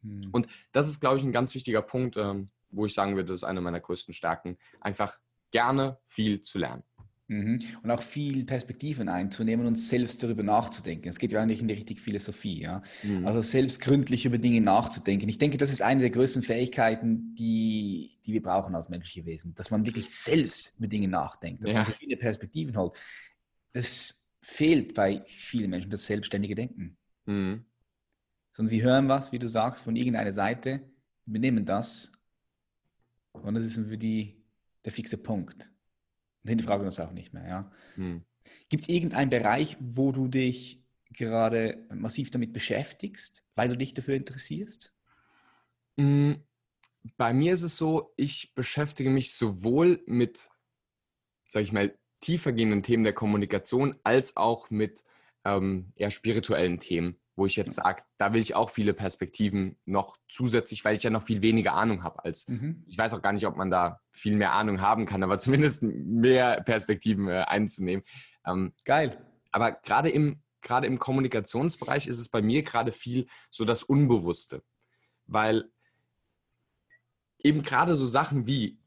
[0.03, 0.29] Hm.
[0.31, 3.39] Und das ist, glaube ich, ein ganz wichtiger Punkt, ähm, wo ich sagen würde, das
[3.39, 5.19] ist eine meiner größten Stärken, einfach
[5.51, 6.83] gerne viel zu lernen.
[7.29, 7.61] Mhm.
[7.83, 11.09] Und auch viel Perspektiven einzunehmen und selbst darüber nachzudenken.
[11.09, 12.83] Es geht ja eigentlich in die richtige Philosophie, ja.
[13.03, 13.27] Mhm.
[13.27, 15.29] Also selbst gründlich über Dinge nachzudenken.
[15.29, 19.55] Ich denke, das ist eine der größten Fähigkeiten, die, die wir brauchen als menschliche Wesen,
[19.55, 21.79] dass man wirklich selbst über Dinge nachdenkt, dass ja.
[21.79, 22.99] man verschiedene Perspektiven holt.
[23.75, 26.97] Das fehlt bei vielen Menschen, das selbstständige Denken.
[27.27, 27.67] Mhm.
[28.53, 30.81] Sondern sie hören was, wie du sagst, von irgendeiner Seite,
[31.27, 32.13] übernehmen das
[33.33, 34.45] und das ist für die
[34.85, 35.71] der fixe Punkt.
[36.43, 37.49] Und hinterfragen wir uns auch nicht mehr.
[37.49, 37.73] Ja?
[37.95, 38.25] Hm.
[38.69, 44.15] Gibt es irgendeinen Bereich, wo du dich gerade massiv damit beschäftigst, weil du dich dafür
[44.15, 44.95] interessierst?
[45.99, 46.43] Hm,
[47.17, 50.49] bei mir ist es so, ich beschäftige mich sowohl mit,
[51.47, 55.05] sage ich mal, tiefergehenden Themen der Kommunikation als auch mit
[55.45, 60.19] ähm, eher spirituellen Themen wo ich jetzt sage, da will ich auch viele Perspektiven noch
[60.29, 62.83] zusätzlich, weil ich ja noch viel weniger Ahnung habe als, mhm.
[62.89, 65.83] ich weiß auch gar nicht, ob man da viel mehr Ahnung haben kann, aber zumindest
[65.83, 68.05] mehr Perspektiven äh, einzunehmen.
[68.45, 69.25] Ähm, Geil.
[69.53, 74.63] Aber gerade im, gerade im Kommunikationsbereich ist es bei mir gerade viel so das Unbewusste,
[75.27, 75.71] weil
[77.39, 78.81] eben gerade so Sachen wie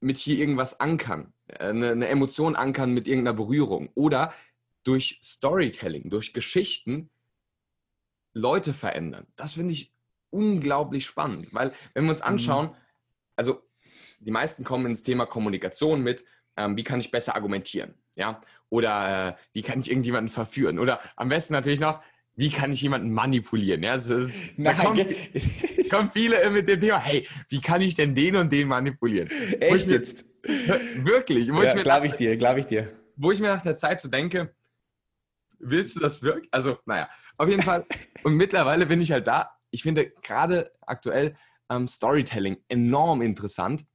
[0.00, 4.34] mit hier irgendwas ankern, eine, äh, eine Emotion ankern mit irgendeiner Berührung oder
[4.82, 7.08] durch Storytelling, durch Geschichten
[8.32, 9.26] Leute verändern.
[9.36, 9.92] Das finde ich
[10.30, 12.28] unglaublich spannend, weil wenn wir uns mhm.
[12.28, 12.70] anschauen,
[13.36, 13.62] also
[14.20, 16.24] die meisten kommen ins Thema Kommunikation mit,
[16.56, 21.00] ähm, wie kann ich besser argumentieren, ja, oder äh, wie kann ich irgendjemanden verführen oder
[21.16, 22.02] am besten natürlich noch,
[22.34, 25.06] wie kann ich jemanden manipulieren, ja, das ist, Nein, da kommen,
[25.90, 29.28] kommen viele mit dem Thema, hey, wie kann ich denn den und den manipulieren?
[29.60, 30.24] Echt mir, jetzt?
[30.96, 31.48] Wirklich?
[31.48, 32.92] Ja, glaube ich dir, glaube ich dir.
[33.16, 34.54] Wo ich mir nach der Zeit so denke,
[35.62, 36.48] willst du das wirklich?
[36.52, 37.08] Also, naja,
[37.38, 37.86] auf jeden Fall.
[38.22, 39.50] Und mittlerweile bin ich halt da.
[39.70, 41.34] Ich finde gerade aktuell
[41.70, 43.86] ähm, Storytelling enorm interessant.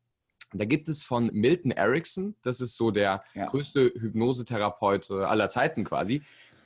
[0.54, 3.46] Da gibt es von Milton Erickson, das ist so der ja.
[3.48, 6.24] größte Hypnosetherapeut aller Zeiten quasi.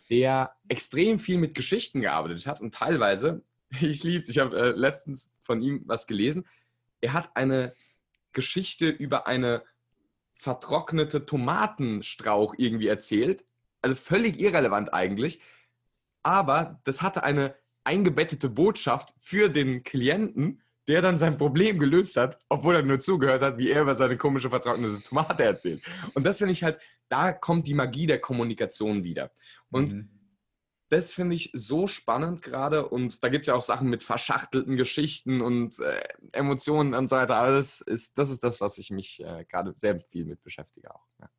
[0.09, 3.43] der extrem viel mit Geschichten gearbeitet hat und teilweise,
[3.81, 6.45] ich liebe es, ich habe äh, letztens von ihm was gelesen,
[7.01, 7.73] er hat eine
[8.33, 9.63] Geschichte über eine
[10.35, 13.45] vertrocknete Tomatenstrauch irgendwie erzählt.
[13.81, 15.41] Also völlig irrelevant eigentlich.
[16.23, 22.39] Aber das hatte eine eingebettete Botschaft für den Klienten, der dann sein Problem gelöst hat,
[22.49, 25.83] obwohl er nur zugehört hat, wie er über seine komische vertrocknete Tomate erzählt.
[26.13, 29.31] Und das finde ich halt, da kommt die Magie der Kommunikation wieder.
[29.69, 30.09] Und mhm.
[30.89, 32.87] das finde ich so spannend gerade.
[32.87, 37.15] Und da gibt es ja auch Sachen mit verschachtelten Geschichten und äh, Emotionen und so
[37.15, 37.51] weiter.
[37.51, 41.05] Das ist, das ist das, was ich mich äh, gerade sehr viel mit beschäftige auch.
[41.19, 41.29] Ja.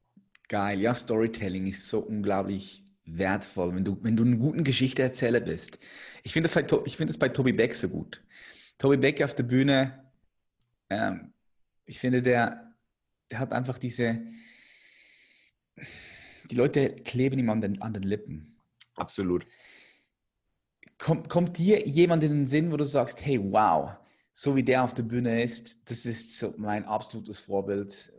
[0.53, 5.79] Geil, ja, Storytelling ist so unglaublich wertvoll, wenn du, wenn du eine gute Geschichteerzähler bist.
[6.25, 8.23] Ich finde das, bei, find das bei Toby Beck so gut.
[8.77, 10.13] Toby Beck auf der Bühne,
[10.91, 11.33] ähm,
[11.87, 12.71] ich finde, der,
[13.31, 14.21] der hat einfach diese,
[16.51, 18.61] die Leute kleben ihm an den, an den Lippen.
[18.97, 19.47] Absolut.
[20.99, 23.97] Kommt, kommt dir jemand in den Sinn, wo du sagst, hey, wow,
[24.35, 28.13] so wie der auf der Bühne ist, das ist so mein absolutes Vorbild?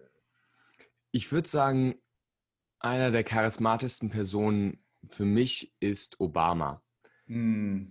[1.11, 1.93] Ich würde sagen,
[2.83, 6.83] einer der charismatischsten Personen für mich ist Obama.
[7.25, 7.85] Mm.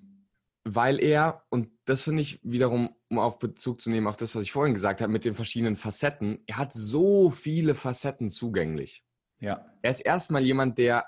[0.65, 4.45] Weil er, und das finde ich wiederum, um auf Bezug zu nehmen auf das, was
[4.45, 9.05] ich vorhin gesagt habe, mit den verschiedenen Facetten, er hat so viele Facetten zugänglich.
[9.41, 9.67] Ja.
[9.83, 11.07] Er ist erstmal jemand, der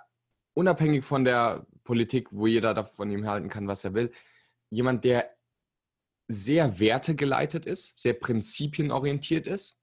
[0.55, 4.11] unabhängig von der Politik, wo jeder davon ihm halten kann, was er will,
[4.71, 5.31] jemand, der
[6.27, 9.79] sehr wertegeleitet ist, sehr prinzipienorientiert ist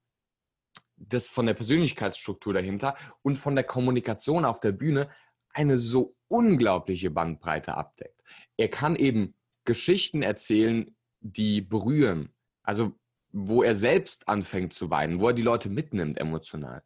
[1.07, 5.09] das von der Persönlichkeitsstruktur dahinter und von der Kommunikation auf der Bühne
[5.53, 8.21] eine so unglaubliche Bandbreite abdeckt.
[8.57, 9.35] Er kann eben
[9.65, 12.33] Geschichten erzählen, die berühren.
[12.63, 12.93] Also
[13.33, 16.83] wo er selbst anfängt zu weinen, wo er die Leute mitnimmt emotional.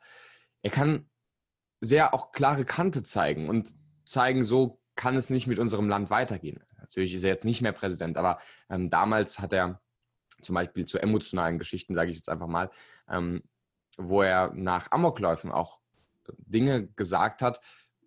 [0.62, 1.10] Er kann
[1.82, 3.74] sehr auch klare Kante zeigen und
[4.06, 6.64] zeigen, so kann es nicht mit unserem Land weitergehen.
[6.80, 8.40] Natürlich ist er jetzt nicht mehr Präsident, aber
[8.70, 9.82] ähm, damals hat er
[10.42, 12.70] zum Beispiel zu emotionalen Geschichten, sage ich jetzt einfach mal,
[13.10, 13.44] ähm,
[13.98, 15.80] wo er nach Amokläufen auch
[16.38, 17.62] Dinge gesagt hat,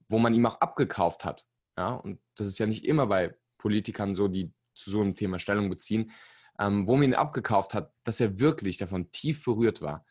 [0.08, 1.46] wo man ihm auch abgekauft hat.
[1.76, 5.38] Ja, und das ist ja nicht immer bei Politikern so, die zu so einem Thema
[5.38, 6.10] Stellung beziehen,
[6.58, 10.04] ähm, wo man ihn abgekauft hat, dass er wirklich davon tief berührt war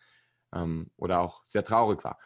[0.53, 2.19] ähm, oder auch sehr traurig war.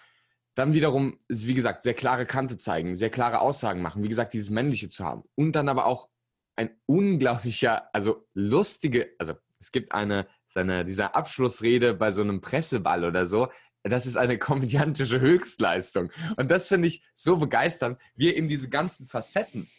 [0.54, 4.34] Dann wiederum ist, wie gesagt, sehr klare Kante zeigen, sehr klare Aussagen machen, wie gesagt,
[4.34, 5.24] dieses Männliche zu haben.
[5.36, 6.10] Und dann aber auch
[6.56, 13.06] ein unglaublicher, also lustige, also es gibt eine seine, dieser Abschlussrede bei so einem Presseball
[13.06, 13.48] oder so,
[13.84, 16.12] das ist eine komödiantische Höchstleistung.
[16.36, 19.70] Und das finde ich so begeisternd, wie er eben diese ganzen Facetten,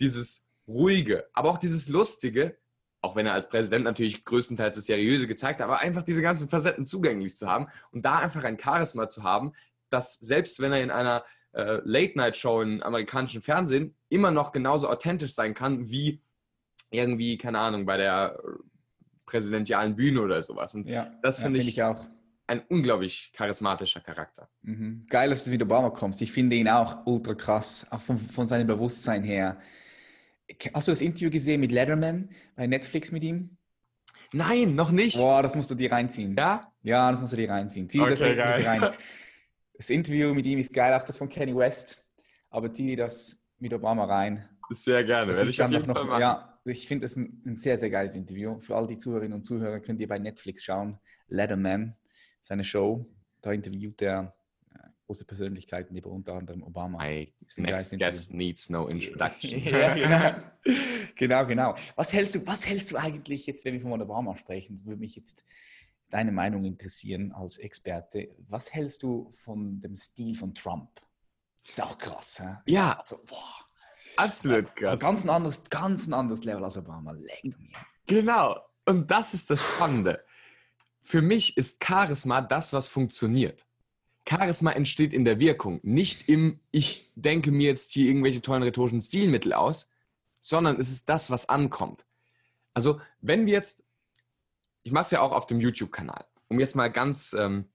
[0.00, 2.58] dieses ruhige, aber auch dieses lustige,
[3.00, 6.48] auch wenn er als Präsident natürlich größtenteils das Seriöse gezeigt hat, aber einfach diese ganzen
[6.48, 9.54] Facetten zugänglich zu haben und da einfach ein Charisma zu haben,
[9.88, 15.34] dass selbst wenn er in einer äh, Late-Night-Show im amerikanischen Fernsehen immer noch genauso authentisch
[15.34, 16.20] sein kann wie
[16.90, 18.38] irgendwie, keine Ahnung, bei der
[19.32, 20.74] präsidentialen Bühne oder sowas.
[20.74, 22.06] Und ja, das finde ja, find ich, ich, auch
[22.46, 24.48] ein unglaublich charismatischer Charakter.
[24.62, 25.06] Mhm.
[25.08, 26.20] Geil, dass du wieder Obama kommst.
[26.20, 29.58] Ich finde ihn auch ultra krass, auch von, von seinem Bewusstsein her.
[30.74, 33.56] Hast du das Interview gesehen mit Letterman bei Netflix mit ihm?
[34.34, 35.16] Nein, noch nicht.
[35.16, 36.36] Boah, das musst du dir reinziehen.
[36.36, 36.70] Ja?
[36.82, 37.88] Ja, das musst du dir reinziehen.
[37.88, 38.62] Zieh okay, das geil.
[38.64, 38.90] rein.
[39.74, 42.04] Das Interview mit ihm ist geil, auch das von Kenny West.
[42.50, 44.48] Aber zieh dir das mit Obama rein.
[44.70, 46.20] Sehr gerne, werde ich auf jeden noch, Fall machen.
[46.20, 48.58] Ja, ich finde es ein, ein, sehr, sehr geiles Interview.
[48.58, 50.98] Für all die Zuhörerinnen und Zuhörer könnt ihr bei Netflix schauen.
[51.28, 51.96] Letterman,
[52.40, 53.06] seine Show.
[53.40, 54.36] Da interviewt er
[54.74, 56.98] äh, große Persönlichkeiten, über unter anderem Obama.
[56.98, 59.58] My next guest needs no introduction.
[59.64, 60.74] ja, genau.
[61.16, 61.74] genau, genau.
[61.96, 64.76] Was hältst du, was hältst du eigentlich jetzt, wenn wir von Obama sprechen?
[64.76, 65.44] Das würde mich jetzt
[66.10, 68.28] deine Meinung interessieren als Experte.
[68.48, 70.90] Was hältst du von dem Stil von Trump?
[71.66, 72.56] Ist auch krass, hä?
[72.66, 72.98] ja.
[72.98, 73.71] Also, boah.
[74.16, 75.00] Absolut krass.
[75.00, 77.12] Ganz ein anderes, ganz ein anderes Level als Obama.
[77.12, 77.78] Leck mir.
[78.06, 78.56] Genau.
[78.86, 80.24] Und das ist das Spannende.
[81.00, 83.66] Für mich ist Charisma das, was funktioniert.
[84.28, 89.00] Charisma entsteht in der Wirkung, nicht im, ich denke mir jetzt hier irgendwelche tollen rhetorischen
[89.00, 89.88] Stilmittel aus,
[90.40, 92.06] sondern es ist das, was ankommt.
[92.74, 93.84] Also, wenn wir jetzt,
[94.84, 97.68] ich mache es ja auch auf dem YouTube-Kanal, um jetzt mal ganz, ähm,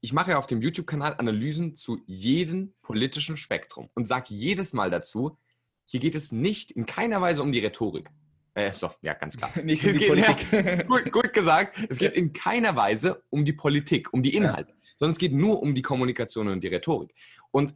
[0.00, 4.90] ich mache ja auf dem YouTube-Kanal Analysen zu jedem politischen Spektrum und sage jedes Mal
[4.90, 5.38] dazu,
[5.84, 8.08] hier geht es nicht in keiner Weise um die Rhetorik.
[8.54, 9.50] Äh, so, ja, ganz klar.
[9.64, 10.52] nicht um die geht, Politik.
[10.52, 11.78] Ja, gut, gut, gesagt.
[11.88, 14.76] Es geht in keiner Weise um die Politik, um die Inhalte, ja.
[14.98, 17.14] sondern es geht nur um die Kommunikation und die Rhetorik.
[17.50, 17.74] Und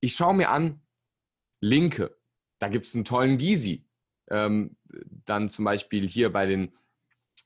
[0.00, 0.80] ich schaue mir an,
[1.60, 2.16] Linke,
[2.58, 3.84] da gibt es einen tollen Gysi.
[4.30, 4.76] Ähm,
[5.24, 6.72] dann zum Beispiel hier bei den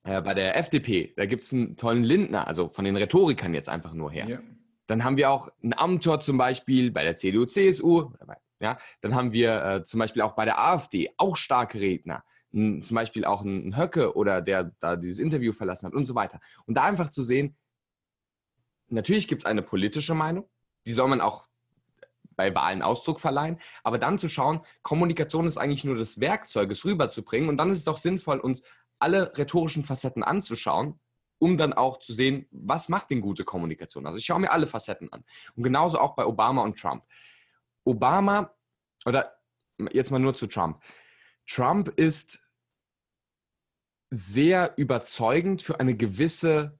[0.06, 3.68] äh, bei der FDP, da gibt es einen tollen Lindner, also von den Rhetorikern jetzt
[3.68, 4.28] einfach nur her.
[4.28, 4.38] Ja.
[4.86, 8.12] Dann haben wir auch einen Amtor zum Beispiel bei der CDU, CSU,
[8.60, 12.24] Ja, dann haben wir äh, zum Beispiel auch bei der AfD auch starke Redner.
[12.52, 16.14] N zum Beispiel auch ein Höcke oder der da dieses Interview verlassen hat und so
[16.14, 16.40] weiter.
[16.66, 17.56] Und da einfach zu sehen,
[18.88, 20.48] natürlich gibt es eine politische Meinung,
[20.86, 21.46] die soll man auch
[22.36, 26.84] bei Wahlen Ausdruck verleihen, aber dann zu schauen, Kommunikation ist eigentlich nur das Werkzeug, es
[26.84, 28.62] rüberzubringen und dann ist es doch sinnvoll, uns
[28.98, 31.00] alle rhetorischen Facetten anzuschauen,
[31.38, 34.06] um dann auch zu sehen, was macht denn gute Kommunikation.
[34.06, 35.24] Also ich schaue mir alle Facetten an.
[35.54, 37.04] Und genauso auch bei Obama und Trump.
[37.84, 38.54] Obama,
[39.04, 39.36] oder
[39.92, 40.82] jetzt mal nur zu Trump.
[41.46, 42.42] Trump ist
[44.10, 46.78] sehr überzeugend für eine gewisse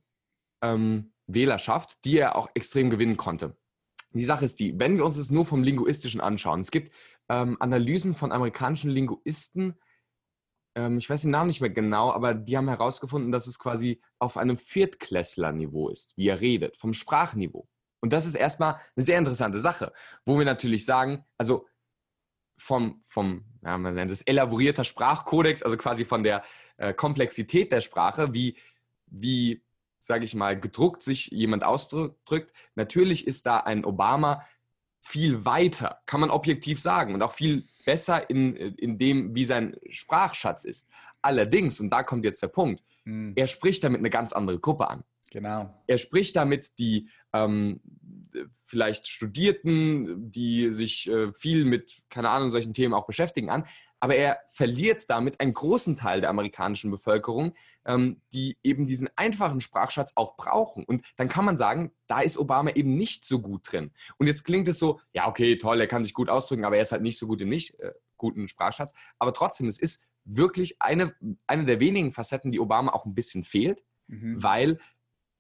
[0.63, 3.57] ähm, Wählerschaft, die er auch extrem gewinnen konnte.
[4.13, 6.95] Die Sache ist die, wenn wir uns das nur vom Linguistischen anschauen, es gibt
[7.29, 9.77] ähm, Analysen von amerikanischen Linguisten,
[10.77, 14.01] ähm, ich weiß den Namen nicht mehr genau, aber die haben herausgefunden, dass es quasi
[14.19, 17.67] auf einem Viertklässler-Niveau ist, wie er redet, vom Sprachniveau.
[18.01, 19.93] Und das ist erstmal eine sehr interessante Sache,
[20.25, 21.67] wo wir natürlich sagen, also
[22.59, 26.43] vom, vom ja, man nennt es elaborierter Sprachkodex, also quasi von der
[26.77, 28.57] äh, Komplexität der Sprache, wie,
[29.07, 29.63] wie
[29.99, 32.53] sage ich mal, gedruckt sich jemand ausdrückt.
[32.75, 34.47] Natürlich ist da ein Obama
[35.01, 39.77] viel weiter, kann man objektiv sagen, und auch viel besser in, in dem, wie sein
[39.89, 40.91] Sprachschatz ist.
[41.23, 43.33] Allerdings, und da kommt jetzt der Punkt, hm.
[43.35, 45.05] er spricht damit eine ganz andere Gruppe an.
[45.31, 45.73] Genau.
[45.87, 47.81] Er spricht damit die ähm,
[48.55, 53.65] vielleicht Studierten, die sich äh, viel mit, keine Ahnung, solchen Themen auch beschäftigen an
[54.01, 59.61] aber er verliert damit einen großen Teil der amerikanischen Bevölkerung, ähm, die eben diesen einfachen
[59.61, 60.85] Sprachschatz auch brauchen.
[60.85, 63.93] Und dann kann man sagen, da ist Obama eben nicht so gut drin.
[64.19, 66.83] Und jetzt klingt es so, ja, okay, toll, er kann sich gut ausdrücken, aber er
[66.83, 68.95] ist halt nicht so gut im nicht äh, guten Sprachschatz.
[69.19, 71.15] Aber trotzdem, es ist wirklich eine,
[71.47, 74.43] eine der wenigen Facetten, die Obama auch ein bisschen fehlt, mhm.
[74.43, 74.79] weil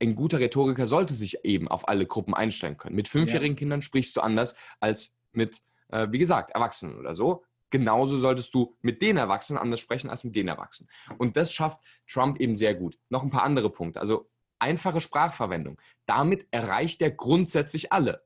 [0.00, 2.96] ein guter Rhetoriker sollte sich eben auf alle Gruppen einstellen können.
[2.96, 3.58] Mit fünfjährigen ja.
[3.58, 8.76] Kindern sprichst du anders als mit, äh, wie gesagt, Erwachsenen oder so genauso solltest du
[8.80, 10.88] mit den Erwachsenen anders sprechen als mit den Erwachsenen.
[11.18, 12.98] Und das schafft Trump eben sehr gut.
[13.08, 14.00] Noch ein paar andere Punkte.
[14.00, 15.80] Also einfache Sprachverwendung.
[16.06, 18.24] Damit erreicht er grundsätzlich alle.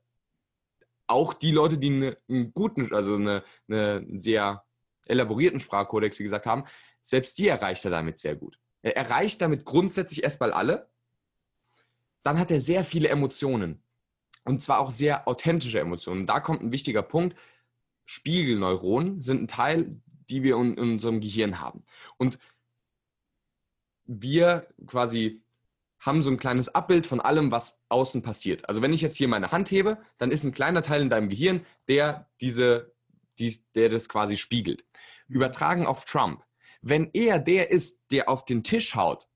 [1.07, 4.63] Auch die Leute, die eine, einen guten, also eine, eine sehr
[5.07, 6.65] elaborierten Sprachkodex, wie gesagt, haben,
[7.01, 8.59] selbst die erreicht er damit sehr gut.
[8.81, 10.89] Er erreicht damit grundsätzlich erstmal alle.
[12.23, 13.83] Dann hat er sehr viele Emotionen.
[14.43, 16.25] Und zwar auch sehr authentische Emotionen.
[16.25, 17.37] Da kommt ein wichtiger Punkt.
[18.11, 21.85] Spiegelneuronen sind ein Teil, die wir in, unserem Gehirn haben.
[22.17, 22.39] Und
[24.03, 25.41] wir quasi
[25.97, 28.67] haben so ein kleines Abbild von allem, was außen passiert.
[28.67, 31.29] Also wenn ich jetzt hier meine Hand hebe, dann ist ein kleiner Teil in deinem
[31.29, 32.93] Gehirn, der diese,
[33.39, 34.83] die, der das quasi spiegelt.
[35.29, 36.43] Übertragen auf Trump.
[36.81, 39.29] Wenn er der ist, der auf den Tisch haut,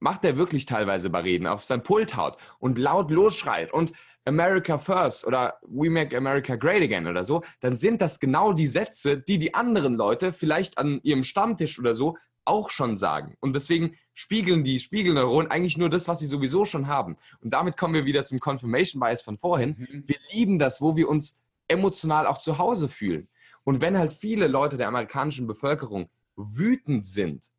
[0.00, 3.94] macht er wirklich teilweise bei Reden, auf sein Pult haut und laut losschreit und
[4.24, 8.66] America First oder We Make America Great Again oder so, dann sind das genau die
[8.66, 13.36] Sätze, die die anderen Leute vielleicht an ihrem Stammtisch oder so auch schon sagen.
[13.40, 17.16] Und deswegen spiegeln die Spiegelneuronen eigentlich nur das, was sie sowieso schon haben.
[17.40, 19.76] Und damit kommen wir wieder zum Confirmation Bias von vorhin.
[19.78, 20.04] Mhm.
[20.06, 23.28] Wir lieben das, wo wir uns emotional auch zu Hause fühlen.
[23.64, 27.52] Und wenn halt viele Leute der amerikanischen Bevölkerung wütend sind,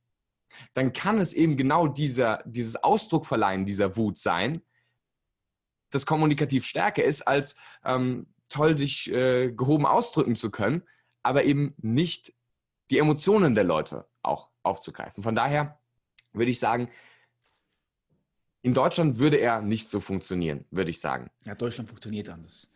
[0.74, 4.62] dann kann es eben genau dieser, dieses Ausdruckverleihen dieser Wut sein,
[5.92, 10.84] das kommunikativ stärker ist, als ähm, toll sich äh, gehoben ausdrücken zu können,
[11.24, 12.34] aber eben nicht
[12.90, 15.24] die Emotionen der Leute auch aufzugreifen.
[15.24, 15.80] Von daher
[16.34, 16.90] würde ich sagen,
[18.64, 21.32] in Deutschland würde er nicht so funktionieren, würde ich sagen.
[21.46, 22.72] Ja, Deutschland funktioniert anders.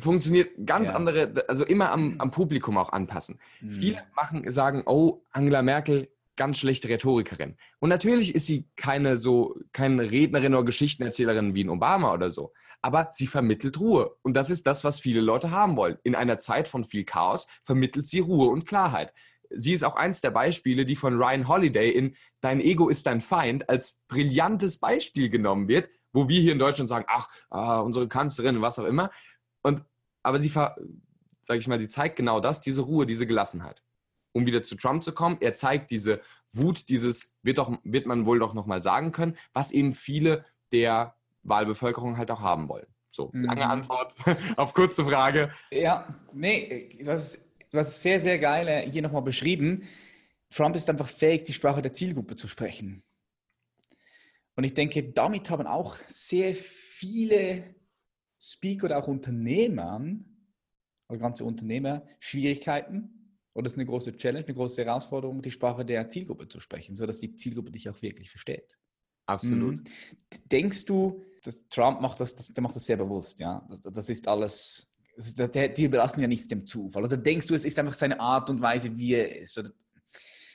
[0.00, 0.96] Funktioniert ganz ja.
[0.96, 3.40] andere, also immer am, am Publikum auch anpassen.
[3.60, 3.70] Mhm.
[3.72, 6.10] Viele machen, sagen, oh, Angela Merkel
[6.40, 7.58] ganz schlechte Rhetorikerin.
[7.80, 12.54] Und natürlich ist sie keine so, keine Rednerin oder Geschichtenerzählerin wie ein Obama oder so.
[12.80, 14.16] Aber sie vermittelt Ruhe.
[14.22, 15.98] Und das ist das, was viele Leute haben wollen.
[16.02, 19.12] In einer Zeit von viel Chaos vermittelt sie Ruhe und Klarheit.
[19.50, 23.20] Sie ist auch eins der Beispiele, die von Ryan Holiday in Dein Ego ist dein
[23.20, 28.08] Feind als brillantes Beispiel genommen wird, wo wir hier in Deutschland sagen, ach, ah, unsere
[28.08, 29.10] Kanzlerin, was auch immer.
[29.62, 29.84] Und,
[30.22, 33.82] aber sie, sage ich mal, sie zeigt genau das, diese Ruhe, diese Gelassenheit
[34.32, 36.20] um wieder zu Trump zu kommen, er zeigt diese
[36.52, 41.14] Wut, dieses wird, doch, wird man wohl doch nochmal sagen können, was eben viele der
[41.42, 42.86] Wahlbevölkerung halt auch haben wollen.
[43.10, 43.44] So, mhm.
[43.44, 43.70] lange mhm.
[43.70, 44.14] Antwort
[44.56, 45.52] auf kurze Frage.
[45.70, 49.84] Ja, nee, das ist, das ist sehr, sehr geil äh, hier nochmal beschrieben.
[50.50, 53.02] Trump ist einfach fähig, die Sprache der Zielgruppe zu sprechen.
[54.56, 57.74] Und ich denke, damit haben auch sehr viele
[58.40, 60.00] Speaker oder auch Unternehmer,
[61.08, 63.19] also ganze Unternehmer, Schwierigkeiten,
[63.54, 66.94] oder es ist eine große Challenge, eine große Herausforderung, die Sprache der Zielgruppe zu sprechen,
[66.94, 68.78] sodass die Zielgruppe dich auch wirklich versteht.
[69.26, 69.76] Absolut.
[69.76, 69.84] Mhm.
[70.50, 73.66] Denkst du, dass Trump macht das, das, der macht das sehr bewusst, ja?
[73.68, 74.90] Das, das ist alles
[75.20, 77.04] die überlassen ja nichts dem Zufall.
[77.04, 79.58] Oder denkst du, es ist einfach seine Art und Weise, wie er ist?
[79.58, 79.70] Oder?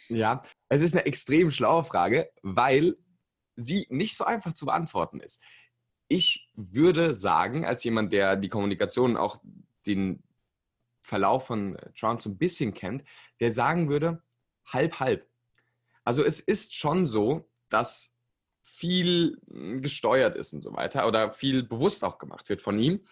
[0.09, 2.95] Ja, es ist eine extrem schlaue Frage, weil
[3.55, 5.41] sie nicht so einfach zu beantworten ist.
[6.07, 9.41] Ich würde sagen, als jemand, der die Kommunikation auch
[9.85, 10.23] den
[11.05, 13.03] Verlauf von Trump so ein bisschen kennt,
[13.39, 14.23] der sagen würde,
[14.65, 15.29] halb, halb.
[16.03, 18.15] Also es ist schon so, dass
[18.63, 19.39] viel
[19.81, 23.05] gesteuert ist und so weiter oder viel bewusst auch gemacht wird von ihm.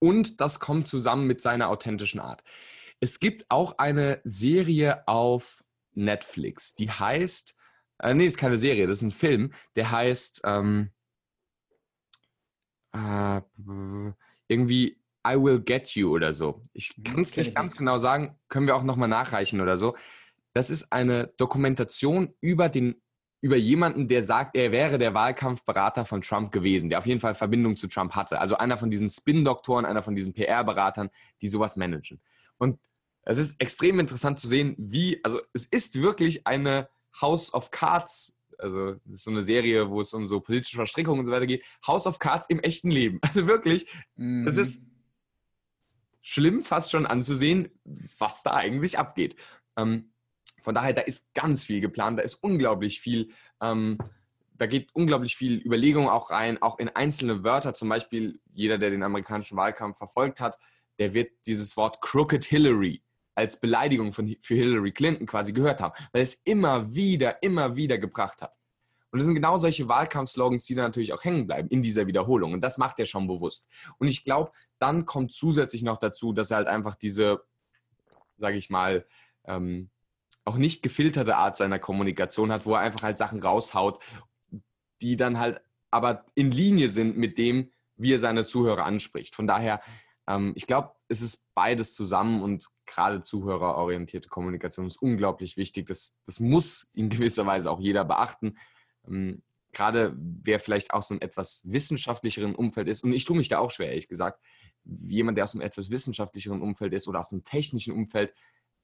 [0.00, 2.42] Und das kommt zusammen mit seiner authentischen Art.
[3.00, 7.56] Es gibt auch eine Serie auf Netflix, die heißt,
[8.00, 10.90] äh, nee, ist keine Serie, das ist ein Film, der heißt ähm,
[12.92, 13.40] äh,
[14.48, 16.62] irgendwie I Will Get You oder so.
[16.72, 19.96] Ich hm, kann es nicht ganz genau sagen, können wir auch nochmal nachreichen oder so.
[20.52, 23.00] Das ist eine Dokumentation über den
[23.42, 27.34] über jemanden, der sagt, er wäre der Wahlkampfberater von Trump gewesen, der auf jeden Fall
[27.34, 28.40] Verbindung zu Trump hatte.
[28.40, 31.10] Also einer von diesen Spin-Doktoren, einer von diesen PR-Beratern,
[31.42, 32.20] die sowas managen.
[32.56, 32.80] Und
[33.22, 36.88] es ist extrem interessant zu sehen, wie, also es ist wirklich eine
[37.20, 41.26] House of Cards, also ist so eine Serie, wo es um so politische Verstrickungen und
[41.26, 43.20] so weiter geht, House of Cards im echten Leben.
[43.26, 44.46] Also wirklich, mhm.
[44.46, 44.84] es ist
[46.26, 47.70] schlimm fast schon anzusehen,
[48.18, 49.36] was da eigentlich abgeht.
[49.76, 50.12] Ähm,
[50.60, 53.30] von daher, da ist ganz viel geplant, da ist unglaublich viel,
[53.62, 53.96] ähm,
[54.54, 57.74] da geht unglaublich viel Überlegung auch rein, auch in einzelne Wörter.
[57.74, 60.58] Zum Beispiel, jeder, der den amerikanischen Wahlkampf verfolgt hat,
[60.98, 63.04] der wird dieses Wort Crooked Hillary
[63.36, 67.98] als Beleidigung von, für Hillary Clinton quasi gehört haben, weil es immer wieder, immer wieder
[67.98, 68.52] gebracht hat.
[69.16, 72.52] Und das sind genau solche Wahlkampfslogans, die dann natürlich auch hängen bleiben in dieser Wiederholung.
[72.52, 73.66] Und das macht er schon bewusst.
[73.96, 77.42] Und ich glaube, dann kommt zusätzlich noch dazu, dass er halt einfach diese,
[78.36, 79.06] sage ich mal,
[79.46, 79.88] ähm,
[80.44, 84.04] auch nicht gefilterte Art seiner Kommunikation hat, wo er einfach halt Sachen raushaut,
[85.00, 89.34] die dann halt aber in Linie sind mit dem, wie er seine Zuhörer anspricht.
[89.34, 89.80] Von daher,
[90.28, 95.86] ähm, ich glaube, es ist beides zusammen und gerade zuhörerorientierte Kommunikation ist unglaublich wichtig.
[95.86, 98.58] Das, das muss in gewisser Weise auch jeder beachten.
[99.08, 99.42] Ähm,
[99.72, 103.70] gerade wer vielleicht aus einem etwas wissenschaftlicheren Umfeld ist, und ich tue mich da auch
[103.70, 104.40] schwer, ehrlich gesagt,
[104.84, 108.32] jemand, der aus einem etwas wissenschaftlicheren Umfeld ist oder aus einem technischen Umfeld,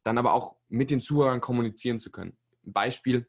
[0.03, 2.37] dann aber auch mit den Zuhörern kommunizieren zu können.
[2.63, 3.29] Beispiel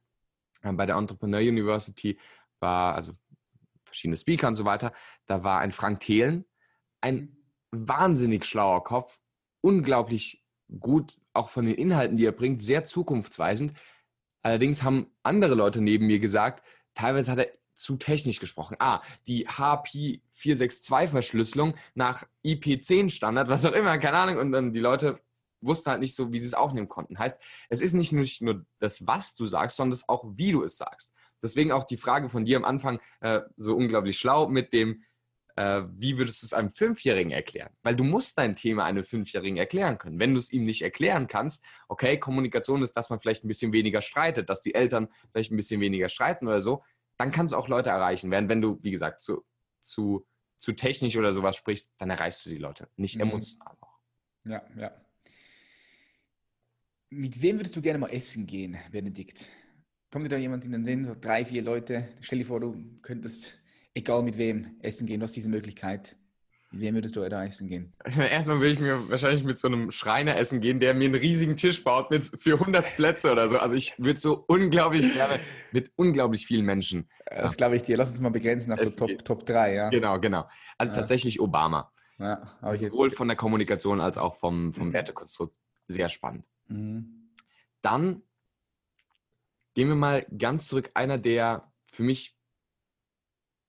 [0.62, 2.20] äh, bei der Entrepreneur University
[2.60, 3.14] war, also
[3.86, 4.92] verschiedene Speaker und so weiter,
[5.28, 6.46] da war ein Frank Thelen,
[7.02, 7.38] ein
[7.72, 9.22] wahnsinnig schlauer Kopf,
[9.62, 10.44] unglaublich
[10.80, 13.74] gut, auch von den Inhalten, die er bringt, sehr zukunftsweisend.
[14.42, 16.64] Allerdings haben andere Leute neben mir gesagt,
[16.94, 18.78] teilweise hat er zu technisch gesprochen.
[18.80, 24.38] Ah, die HP462-Verschlüsselung nach IP10-Standard, was auch immer, keine Ahnung.
[24.38, 25.20] Und dann die Leute
[25.62, 27.18] wussten halt nicht so, wie sie es aufnehmen konnten.
[27.18, 31.14] Heißt, es ist nicht nur das, was du sagst, sondern auch, wie du es sagst.
[31.42, 35.04] Deswegen auch die Frage von dir am Anfang äh, so unglaublich schlau mit dem,
[35.56, 37.72] äh, wie würdest du es einem Fünfjährigen erklären?
[37.84, 40.20] Weil du musst dein Thema einem Fünfjährigen erklären können.
[40.20, 43.72] Wenn du es ihm nicht erklären kannst, okay, Kommunikation ist, dass man vielleicht ein bisschen
[43.74, 46.84] weniger streitet, dass die Eltern vielleicht ein bisschen weniger streiten oder so,
[47.18, 48.32] dann kannst du auch Leute erreichen.
[48.32, 49.46] Während wenn du, wie gesagt, zu,
[49.82, 50.26] zu,
[50.58, 53.22] zu technisch oder sowas sprichst, dann erreichst du die Leute, nicht mhm.
[53.22, 54.00] emotional auch.
[54.46, 54.92] Ja, ja.
[57.10, 59.48] Mit wem würdest du gerne mal essen gehen, Benedikt?
[60.12, 62.10] Kommt dir da jemand in den Sinn, so drei, vier Leute?
[62.22, 63.63] Stell dir vor, du könntest,
[63.94, 65.20] egal mit wem, essen gehen.
[65.20, 66.18] Du hast diese Möglichkeit.
[66.72, 67.94] Mit wem würdest du da essen gehen?
[68.32, 71.56] Erstmal würde ich mir wahrscheinlich mit so einem Schreiner essen gehen, der mir einen riesigen
[71.56, 73.60] Tisch baut mit 400 Plätze oder so.
[73.60, 75.40] Also ich würde so unglaublich gerne
[75.72, 77.08] mit unglaublich vielen Menschen.
[77.28, 77.96] Das glaube ich dir.
[77.96, 79.90] Lass uns mal begrenzen auf so Top, Top 3, ja?
[79.90, 80.50] Genau, genau.
[80.80, 81.00] Also ja.
[81.00, 81.92] tatsächlich Obama.
[82.18, 85.56] Ja, Sowohl von der Kommunikation als auch vom, vom Wertekonstrukt
[85.88, 86.48] sehr spannend.
[86.68, 87.30] Mhm.
[87.82, 88.24] Dann
[89.74, 90.92] gehen wir mal ganz zurück.
[90.94, 92.36] Einer der für mich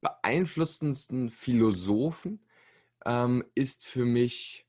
[0.05, 2.47] beeinflussendsten Philosophen
[3.05, 4.69] ähm, ist für mich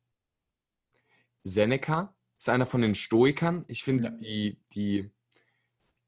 [1.43, 2.15] Seneca.
[2.37, 3.65] Ist einer von den Stoikern.
[3.67, 4.09] Ich finde ja.
[4.09, 5.11] die, die,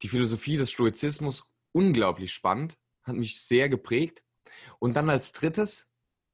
[0.02, 4.24] die Philosophie des Stoizismus unglaublich spannend, hat mich sehr geprägt.
[4.80, 5.87] Und dann als drittes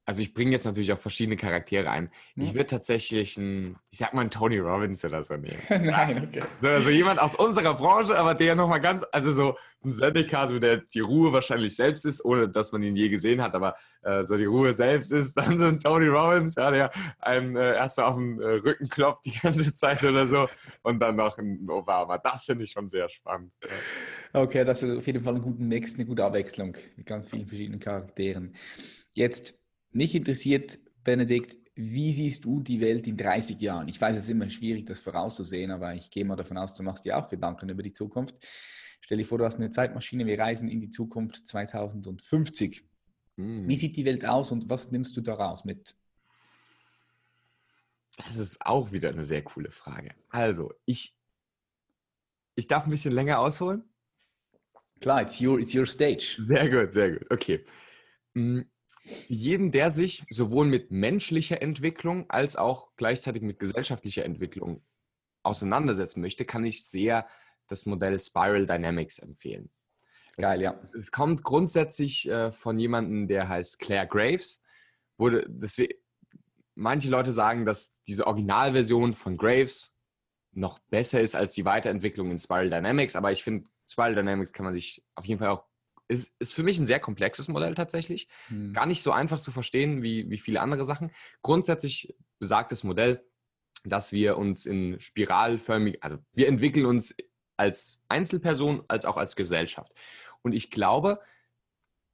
[0.05, 2.09] also ich bringe jetzt natürlich auch verschiedene Charaktere ein.
[2.35, 5.61] Ich würde tatsächlich ein, ich sag mal einen Tony Robbins oder so nehmen.
[5.69, 6.45] Nein, okay.
[6.59, 10.59] So, also jemand aus unserer Branche, aber der nochmal ganz, also so ein Seneca, so
[10.59, 14.25] der die Ruhe wahrscheinlich selbst ist, ohne dass man ihn je gesehen hat, aber äh,
[14.25, 17.95] so die Ruhe selbst ist, dann so ein Tony Robbins, ja, der einem äh, erst
[17.95, 20.49] so auf den äh, Rücken klopft die ganze Zeit oder so
[20.81, 22.17] und dann noch ein Obama.
[22.17, 23.53] Das finde ich schon sehr spannend.
[24.33, 27.47] Okay, das ist auf jeden Fall ein guter Mix, eine gute Abwechslung mit ganz vielen
[27.47, 28.53] verschiedenen Charakteren.
[29.13, 29.62] Jetzt
[29.95, 33.87] mich interessiert, Benedikt, wie siehst du die Welt in 30 Jahren?
[33.87, 36.83] Ich weiß, es ist immer schwierig, das vorauszusehen, aber ich gehe mal davon aus, du
[36.83, 38.35] machst dir auch Gedanken über die Zukunft.
[39.01, 42.83] Stell dir vor, du hast eine Zeitmaschine, wir reisen in die Zukunft 2050.
[43.37, 43.67] Hm.
[43.67, 45.95] Wie sieht die Welt aus und was nimmst du daraus mit?
[48.17, 50.13] Das ist auch wieder eine sehr coole Frage.
[50.29, 51.15] Also, ich,
[52.55, 53.83] ich darf ein bisschen länger ausholen.
[55.01, 56.39] Klar, it's your, it's your stage.
[56.45, 57.31] Sehr gut, sehr gut.
[57.31, 57.65] Okay.
[59.27, 64.81] Jeden, der sich sowohl mit menschlicher Entwicklung als auch gleichzeitig mit gesellschaftlicher Entwicklung
[65.43, 67.27] auseinandersetzen möchte, kann ich sehr
[67.67, 69.69] das Modell Spiral Dynamics empfehlen.
[70.37, 70.89] Geil, es, ja.
[70.97, 74.61] Es kommt grundsätzlich äh, von jemandem, der heißt Claire Graves.
[75.17, 75.93] Wurde, deswegen,
[76.75, 79.95] manche Leute sagen, dass diese Originalversion von Graves
[80.51, 84.65] noch besser ist als die Weiterentwicklung in Spiral Dynamics, aber ich finde, Spiral Dynamics kann
[84.65, 85.65] man sich auf jeden Fall auch,
[86.07, 88.27] ist, ist für mich ein sehr komplexes Modell tatsächlich.
[88.47, 88.73] Hm.
[88.73, 91.11] Gar nicht so einfach zu verstehen wie, wie viele andere Sachen.
[91.41, 93.23] Grundsätzlich besagt das Modell,
[93.83, 97.15] dass wir uns in spiralförmig, also wir entwickeln uns
[97.57, 99.93] als Einzelperson als auch als Gesellschaft.
[100.41, 101.19] Und ich glaube,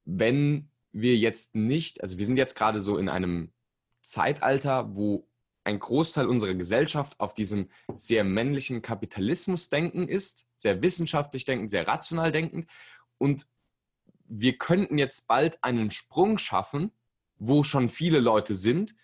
[0.06, 3.52] wenn wir jetzt nicht, also wir sind jetzt gerade so in einem
[4.02, 5.28] Zeitalter, wo
[5.64, 11.88] ein Großteil unserer Gesellschaft auf diesem sehr männlichen Kapitalismus denken ist, sehr wissenschaftlich denken, sehr
[11.88, 12.66] rational denken.
[13.18, 13.46] Und
[14.30, 16.92] wir könnten jetzt bald einen Sprung schaffen,
[17.38, 18.96] wo schon viele Leute sind,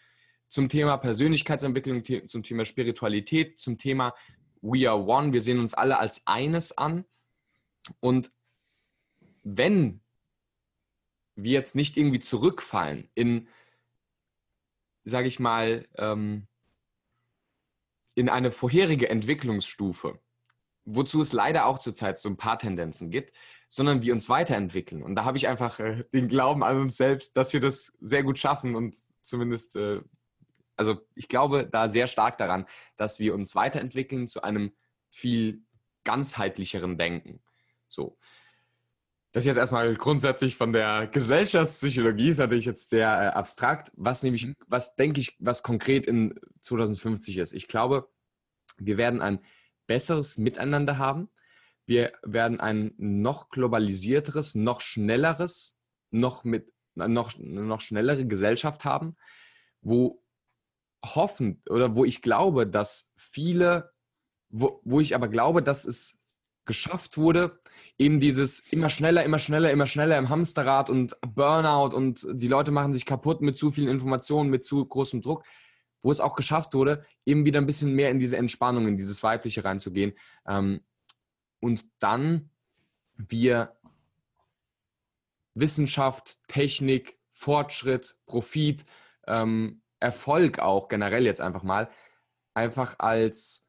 [0.47, 4.13] zum Thema Persönlichkeitsentwicklung, zum Thema Spiritualität, zum Thema
[4.61, 7.05] We are one, wir sehen uns alle als eines an.
[7.99, 8.31] Und
[9.43, 10.01] wenn
[11.35, 13.47] wir jetzt nicht irgendwie zurückfallen in,
[15.03, 16.47] sage ich mal, ähm,
[18.15, 20.19] in eine vorherige Entwicklungsstufe,
[20.85, 23.33] wozu es leider auch zurzeit so ein paar Tendenzen gibt,
[23.67, 25.03] sondern wir uns weiterentwickeln.
[25.03, 28.23] Und da habe ich einfach äh, den Glauben an uns selbst, dass wir das sehr
[28.23, 30.01] gut schaffen und zumindest, äh,
[30.75, 32.65] also ich glaube da sehr stark daran,
[32.97, 34.71] dass wir uns weiterentwickeln zu einem
[35.09, 35.63] viel
[36.03, 37.41] ganzheitlicheren Denken.
[37.87, 38.17] So.
[39.31, 43.91] Das ist jetzt erstmal grundsätzlich von der Gesellschaftspsychologie, ist natürlich jetzt sehr äh, abstrakt.
[43.95, 44.55] Was nämlich, mhm.
[44.67, 47.53] was denke ich, was konkret in 2050 ist.
[47.53, 48.09] Ich glaube,
[48.77, 49.39] wir werden ein
[49.87, 51.29] besseres Miteinander haben.
[51.85, 55.77] Wir werden ein noch globalisierteres, noch schnelleres,
[56.11, 59.15] noch mit noch, noch schnellere Gesellschaft haben,
[59.81, 60.23] wo
[61.03, 63.91] hoffen oder wo ich glaube, dass viele,
[64.49, 66.21] wo, wo ich aber glaube, dass es
[66.65, 67.59] geschafft wurde,
[67.97, 72.71] eben dieses immer schneller, immer schneller, immer schneller im Hamsterrad und Burnout und die Leute
[72.71, 75.45] machen sich kaputt mit zu vielen Informationen, mit zu großem Druck,
[76.05, 79.23] wo es auch geschafft wurde, eben wieder ein bisschen mehr in diese Entspannung, in dieses
[79.23, 80.13] Weibliche reinzugehen.
[80.47, 80.81] Ähm,
[81.59, 82.51] und dann
[83.15, 83.75] wir
[85.55, 88.85] Wissenschaft, Technik, Fortschritt, Profit,
[89.25, 91.89] ähm, Erfolg auch generell jetzt einfach mal,
[92.53, 93.67] einfach als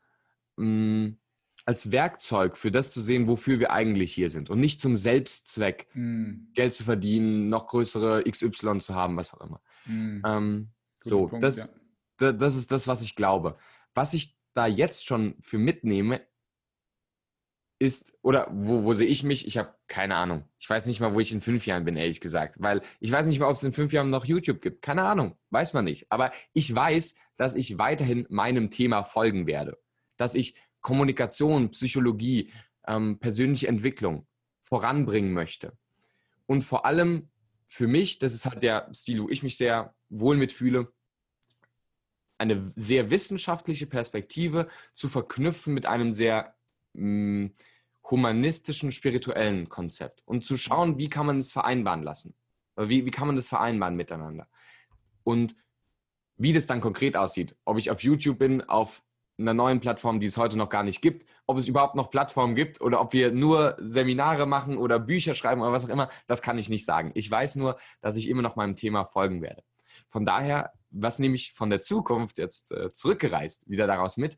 [0.56, 1.18] mh, mm,
[1.64, 5.88] als Werkzeug für das zu sehen, wofür wir eigentlich hier sind und nicht zum Selbstzweck,
[5.94, 6.52] mm.
[6.54, 9.60] Geld zu verdienen, noch größere XY zu haben, was auch immer.
[9.86, 10.22] Mm.
[10.24, 10.68] Ähm,
[11.02, 11.80] so, Punkt, das, ja.
[12.18, 13.58] Das ist das, was ich glaube.
[13.94, 16.22] Was ich da jetzt schon für mitnehme,
[17.78, 19.46] ist, oder wo, wo sehe ich mich?
[19.46, 20.44] Ich habe keine Ahnung.
[20.58, 22.56] Ich weiß nicht mal, wo ich in fünf Jahren bin, ehrlich gesagt.
[22.58, 24.82] Weil ich weiß nicht mal, ob es in fünf Jahren noch YouTube gibt.
[24.82, 25.36] Keine Ahnung.
[25.50, 26.10] Weiß man nicht.
[26.10, 29.78] Aber ich weiß, dass ich weiterhin meinem Thema folgen werde.
[30.16, 32.50] Dass ich Kommunikation, Psychologie,
[32.86, 34.26] ähm, persönliche Entwicklung
[34.62, 35.76] voranbringen möchte.
[36.46, 37.28] Und vor allem
[37.66, 40.92] für mich, das ist halt der Stil, wo ich mich sehr wohl mitfühle,
[42.38, 46.54] eine sehr wissenschaftliche Perspektive zu verknüpfen mit einem sehr
[46.94, 47.54] mh, mm,
[48.10, 52.34] humanistischen, spirituellen Konzept und zu schauen, wie kann man es vereinbaren lassen.
[52.76, 54.48] Wie, wie kann man das vereinbaren miteinander?
[55.24, 55.56] Und
[56.36, 59.02] wie das dann konkret aussieht, ob ich auf YouTube bin, auf
[59.38, 62.54] einer neuen Plattform, die es heute noch gar nicht gibt, ob es überhaupt noch Plattformen
[62.54, 66.42] gibt oder ob wir nur Seminare machen oder Bücher schreiben oder was auch immer, das
[66.42, 67.10] kann ich nicht sagen.
[67.14, 69.62] Ich weiß nur, dass ich immer noch meinem Thema folgen werde.
[70.08, 74.36] Von daher, was nehme ich von der Zukunft jetzt äh, zurückgereist wieder daraus mit,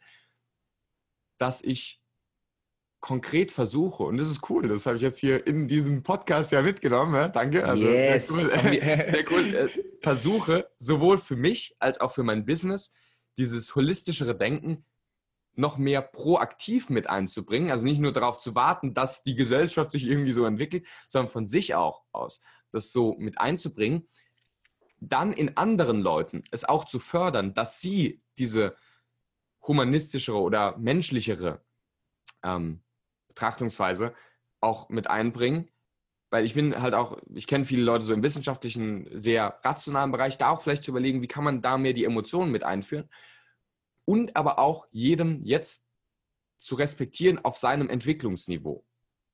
[1.38, 2.02] dass ich
[3.00, 6.62] konkret versuche, und das ist cool, das habe ich jetzt hier in diesem Podcast ja
[6.62, 7.28] mitgenommen, ja?
[7.28, 7.64] danke.
[7.64, 8.28] Also yes.
[8.28, 9.68] sehr cool, sehr cool äh,
[10.00, 12.92] versuche sowohl für mich als auch für mein Business
[13.36, 14.84] dieses holistischere Denken
[15.54, 17.70] noch mehr proaktiv mit einzubringen.
[17.70, 21.46] Also nicht nur darauf zu warten, dass die Gesellschaft sich irgendwie so entwickelt, sondern von
[21.46, 22.42] sich auch aus
[22.72, 24.08] das so mit einzubringen.
[25.00, 28.76] Dann in anderen Leuten es auch zu fördern, dass sie diese
[29.66, 31.60] humanistischere oder menschlichere
[32.42, 32.80] ähm,
[33.28, 34.14] Betrachtungsweise
[34.60, 35.70] auch mit einbringen.
[36.30, 40.36] Weil ich bin halt auch, ich kenne viele Leute so im wissenschaftlichen, sehr rationalen Bereich,
[40.36, 43.08] da auch vielleicht zu überlegen, wie kann man da mehr die Emotionen mit einführen
[44.04, 45.86] und aber auch jedem jetzt
[46.56, 48.84] zu respektieren auf seinem Entwicklungsniveau.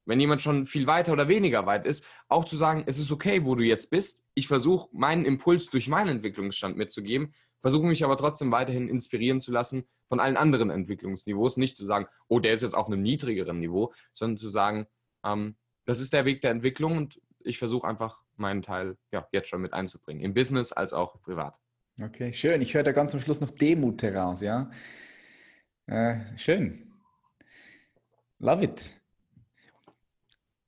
[0.06, 3.44] Wenn jemand schon viel weiter oder weniger weit ist, auch zu sagen, es ist okay,
[3.44, 4.22] wo du jetzt bist.
[4.34, 7.32] Ich versuche meinen Impuls durch meinen Entwicklungsstand mitzugeben.
[7.62, 11.56] versuche mich aber trotzdem weiterhin inspirieren zu lassen von allen anderen Entwicklungsniveaus.
[11.56, 14.86] Nicht zu sagen, oh, der ist jetzt auf einem niedrigeren Niveau, sondern zu sagen,
[15.24, 19.48] ähm, das ist der Weg der Entwicklung und ich versuche einfach meinen Teil ja, jetzt
[19.48, 21.60] schon mit einzubringen, im Business als auch privat.
[22.02, 22.60] Okay, schön.
[22.60, 24.70] Ich höre da ganz am Schluss noch Demut heraus, ja.
[25.86, 26.92] Äh, schön.
[28.38, 29.03] Love it.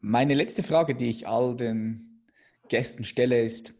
[0.08, 2.22] Meine letzte Frage, die ich all den
[2.68, 3.74] Gästen stelle, ist,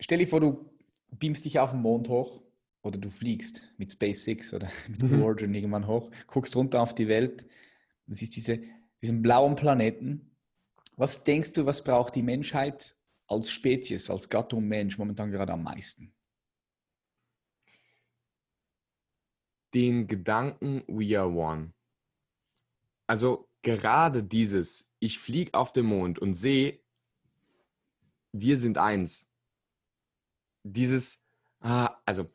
[0.00, 0.68] stell dir vor, du
[1.12, 2.42] beamst dich auf den Mond hoch
[2.82, 5.22] oder du fliegst mit SpaceX oder mit Blue mhm.
[5.22, 7.46] Origin irgendwann hoch, guckst runter auf die Welt,
[8.08, 8.60] siehst diese,
[9.00, 10.36] diesen blauen Planeten.
[10.96, 12.96] Was denkst du, was braucht die Menschheit
[13.28, 16.12] als Spezies, als Gattung Mensch momentan gerade am meisten?
[19.72, 21.72] Den Gedanken, we are one.
[23.06, 26.80] Also gerade dieses, ich fliege auf den Mond und sehe,
[28.32, 29.32] wir sind eins.
[30.62, 31.24] Dieses,
[31.60, 32.30] ah, also,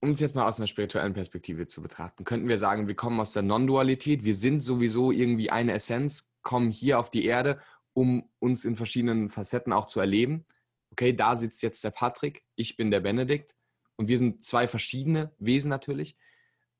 [0.00, 3.20] um es jetzt mal aus einer spirituellen Perspektive zu betrachten, könnten wir sagen, wir kommen
[3.20, 7.60] aus der Non-Dualität, wir sind sowieso irgendwie eine Essenz, kommen hier auf die Erde,
[7.92, 10.44] um uns in verschiedenen Facetten auch zu erleben.
[10.90, 13.54] Okay, da sitzt jetzt der Patrick, ich bin der Benedikt
[13.96, 16.16] und wir sind zwei verschiedene Wesen natürlich.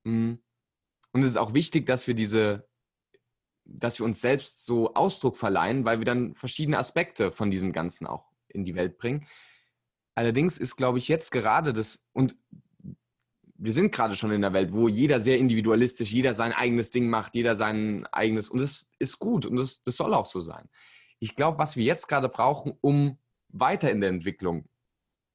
[0.04, 0.34] Mm.
[1.14, 2.68] Und es ist auch wichtig, dass wir diese
[3.78, 8.06] dass wir uns selbst so Ausdruck verleihen, weil wir dann verschiedene Aspekte von diesem Ganzen
[8.06, 9.26] auch in die Welt bringen.
[10.14, 12.36] Allerdings ist, glaube ich, jetzt gerade das, und
[13.56, 17.08] wir sind gerade schon in der Welt, wo jeder sehr individualistisch, jeder sein eigenes Ding
[17.08, 20.68] macht, jeder sein eigenes, und das ist gut und das, das soll auch so sein.
[21.18, 23.18] Ich glaube, was wir jetzt gerade brauchen, um
[23.48, 24.68] weiter in der Entwicklung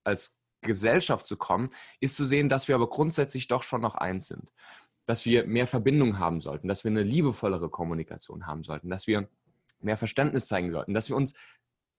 [0.04, 1.70] als Gesellschaft zu kommen,
[2.00, 4.52] ist zu sehen, dass wir aber grundsätzlich doch schon noch eins sind
[5.08, 9.28] dass wir mehr Verbindung haben sollten, dass wir eine liebevollere Kommunikation haben sollten, dass wir
[9.80, 11.36] mehr Verständnis zeigen sollten, dass wir uns,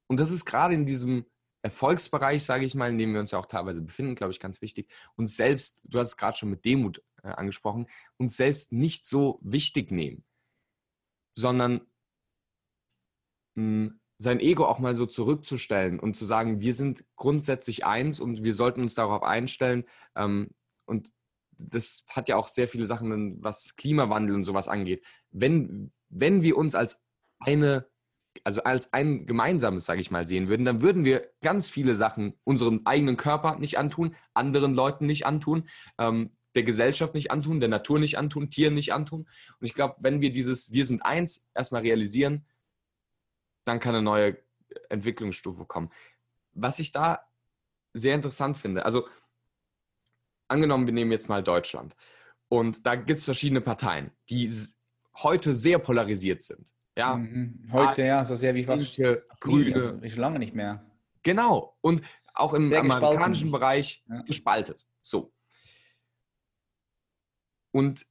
[0.07, 1.25] und das ist gerade in diesem
[1.63, 4.61] Erfolgsbereich, sage ich mal, in dem wir uns ja auch teilweise befinden, glaube ich, ganz
[4.63, 7.87] wichtig, uns selbst, du hast es gerade schon mit Demut äh, angesprochen,
[8.19, 10.25] uns selbst nicht so wichtig nehmen,
[11.35, 11.81] sondern
[13.55, 18.19] mh, hm, sein Ego auch mal so zurückzustellen und zu sagen, wir sind grundsätzlich eins
[18.19, 19.85] und wir sollten uns darauf einstellen
[20.17, 20.51] ähm,
[20.87, 21.13] und
[21.59, 25.05] das hat ja auch sehr viele Sachen, was Klimawandel und sowas angeht.
[25.31, 27.03] Wenn, wenn wir uns als
[27.41, 27.87] eine,
[28.45, 32.35] also als ein gemeinsames, sage ich mal, sehen würden, dann würden wir ganz viele Sachen
[32.45, 37.69] unserem eigenen Körper nicht antun, anderen Leuten nicht antun, ähm, der Gesellschaft nicht antun, der
[37.69, 39.29] Natur nicht antun, Tieren nicht antun.
[39.61, 42.47] Und ich glaube, wenn wir dieses Wir sind eins erstmal realisieren,
[43.65, 44.39] dann kann eine neue
[44.89, 45.91] Entwicklungsstufe kommen.
[46.53, 47.21] Was ich da
[47.93, 49.07] sehr interessant finde, also
[50.49, 51.95] angenommen, wir nehmen jetzt mal Deutschland.
[52.49, 54.51] Und da gibt es verschiedene Parteien, die
[55.17, 56.75] heute sehr polarisiert sind.
[56.97, 57.17] Ja?
[57.17, 57.69] Mhm.
[57.73, 58.99] Heute, ja, so sehr wie fast
[59.41, 59.75] Grüne.
[59.75, 60.85] Also, ich lange nicht mehr.
[61.23, 61.77] Genau.
[61.81, 62.03] Und
[62.35, 64.23] auch im sehr amerikanischen Bereich ja.
[64.23, 64.87] gespaltet.
[65.03, 65.33] So.
[67.71, 68.07] Und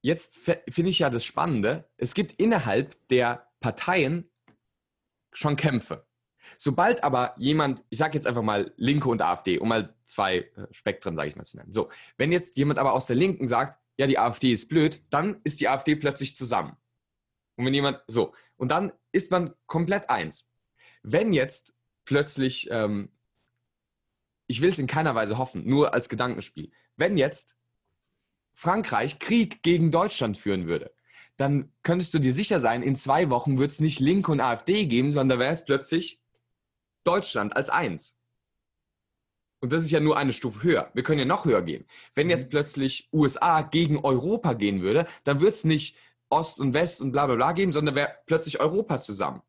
[0.00, 4.30] jetzt finde ich ja das Spannende, es gibt innerhalb der Parteien
[5.32, 6.06] schon Kämpfe.
[6.58, 10.66] Sobald aber jemand, ich sage jetzt einfach mal Linke und AfD, um mal zwei äh,
[10.70, 11.72] Spektren, sage ich mal, zu nennen.
[11.72, 15.40] So, wenn jetzt jemand aber aus der Linken sagt, ja, die AfD ist blöd, dann
[15.44, 16.76] ist die AfD plötzlich zusammen.
[17.56, 20.54] Und wenn jemand, so, und dann ist man komplett eins.
[21.02, 21.74] Wenn jetzt
[22.04, 23.10] plötzlich, ähm,
[24.46, 27.58] ich will es in keiner Weise hoffen, nur als Gedankenspiel, wenn jetzt
[28.54, 30.92] Frankreich Krieg gegen Deutschland führen würde,
[31.36, 34.86] dann könntest du dir sicher sein, in zwei Wochen wird es nicht Linke und AfD
[34.86, 36.21] geben, sondern wäre es plötzlich
[37.04, 38.18] Deutschland als eins.
[39.60, 40.90] Und das ist ja nur eine Stufe höher.
[40.92, 41.86] Wir können ja noch höher gehen.
[42.14, 42.50] Wenn jetzt mhm.
[42.50, 45.96] plötzlich USA gegen Europa gehen würde, dann wird es nicht
[46.30, 49.42] Ost und West und bla bla bla geben, sondern wäre plötzlich Europa zusammen.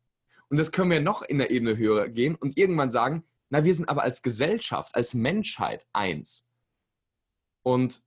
[0.48, 3.74] Und das können wir noch in der Ebene höher gehen und irgendwann sagen, na, wir
[3.74, 6.48] sind aber als Gesellschaft, als Menschheit eins.
[7.62, 8.02] Und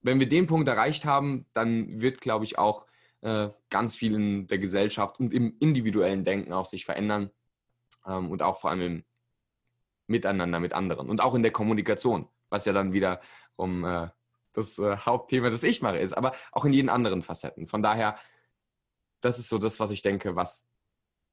[0.00, 2.86] wenn wir den Punkt erreicht haben, dann wird, glaube ich, auch
[3.20, 7.30] äh, ganz viel in der Gesellschaft und im individuellen Denken auch sich verändern
[8.06, 9.04] ähm, und auch vor allem im
[10.06, 13.20] Miteinander mit anderen und auch in der Kommunikation, was ja dann wieder
[13.56, 14.08] um äh,
[14.52, 17.66] das äh, Hauptthema, das ich mache, ist, aber auch in jeden anderen Facetten.
[17.66, 18.16] Von daher,
[19.20, 20.68] das ist so das, was ich denke, was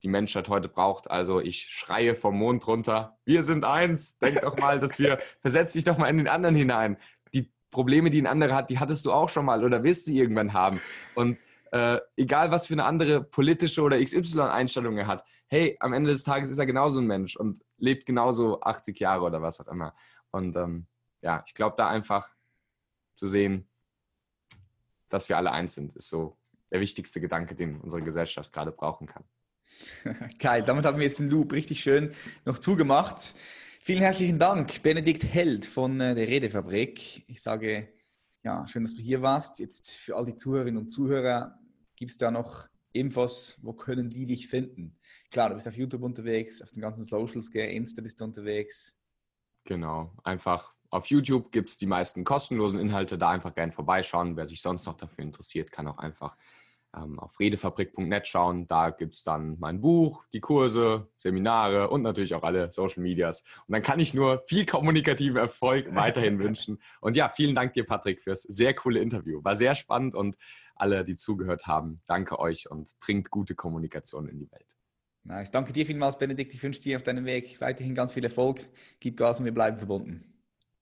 [0.04, 1.10] die Menschheit heute braucht.
[1.10, 4.18] Also ich schreie vom Mond runter, wir sind eins.
[4.18, 6.98] Denk doch mal, dass wir, versetz dich doch mal in den anderen hinein.
[7.34, 10.12] Die Probleme, die ein anderer hat, die hattest du auch schon mal oder wirst du
[10.12, 10.82] irgendwann haben.
[11.14, 11.38] Und
[11.72, 16.24] äh, egal, was für eine andere politische oder XY-Einstellung er hat, hey, am Ende des
[16.24, 19.94] Tages ist er genauso ein Mensch und lebt genauso 80 Jahre oder was auch immer.
[20.32, 20.88] Und ähm,
[21.22, 22.34] ja, ich glaube, da einfach
[23.18, 23.68] zu sehen,
[25.10, 26.38] dass wir alle eins sind, ist so
[26.72, 29.26] der wichtigste Gedanke, den unsere Gesellschaft gerade brauchen kann.
[30.40, 33.36] Geil, damit haben wir jetzt den Loop richtig schön noch zugemacht.
[33.82, 37.26] Vielen herzlichen Dank, Benedikt Held von äh, der Redefabrik.
[37.28, 37.92] Ich sage,
[38.42, 39.60] ja, schön, dass du hier warst.
[39.60, 41.60] Jetzt für all die Zuhörerinnen und Zuhörer,
[41.98, 44.98] gibt es da noch Infos, wo können die dich finden?
[45.32, 47.70] Klar, du bist auf YouTube unterwegs, auf den ganzen Socials, gell?
[47.72, 48.98] Insta bist du unterwegs.
[49.64, 54.36] Genau, einfach auf YouTube gibt es die meisten kostenlosen Inhalte, da einfach gerne vorbeischauen.
[54.36, 56.36] Wer sich sonst noch dafür interessiert, kann auch einfach
[56.94, 58.68] ähm, auf redefabrik.net schauen.
[58.68, 63.44] Da gibt es dann mein Buch, die Kurse, Seminare und natürlich auch alle Social Medias.
[63.68, 66.82] Und dann kann ich nur viel kommunikativen Erfolg weiterhin wünschen.
[67.00, 69.42] Und ja, vielen Dank dir, Patrick, fürs sehr coole Interview.
[69.44, 70.36] War sehr spannend und
[70.76, 74.81] alle, die zugehört haben, danke euch und bringt gute Kommunikation in die Welt.
[75.24, 75.52] Nice.
[75.52, 76.54] Danke dir vielmals, Benedikt.
[76.54, 78.68] Ich wünsche dir auf deinem Weg weiterhin ganz viel Erfolg.
[79.00, 80.24] Gib Gas und wir bleiben verbunden.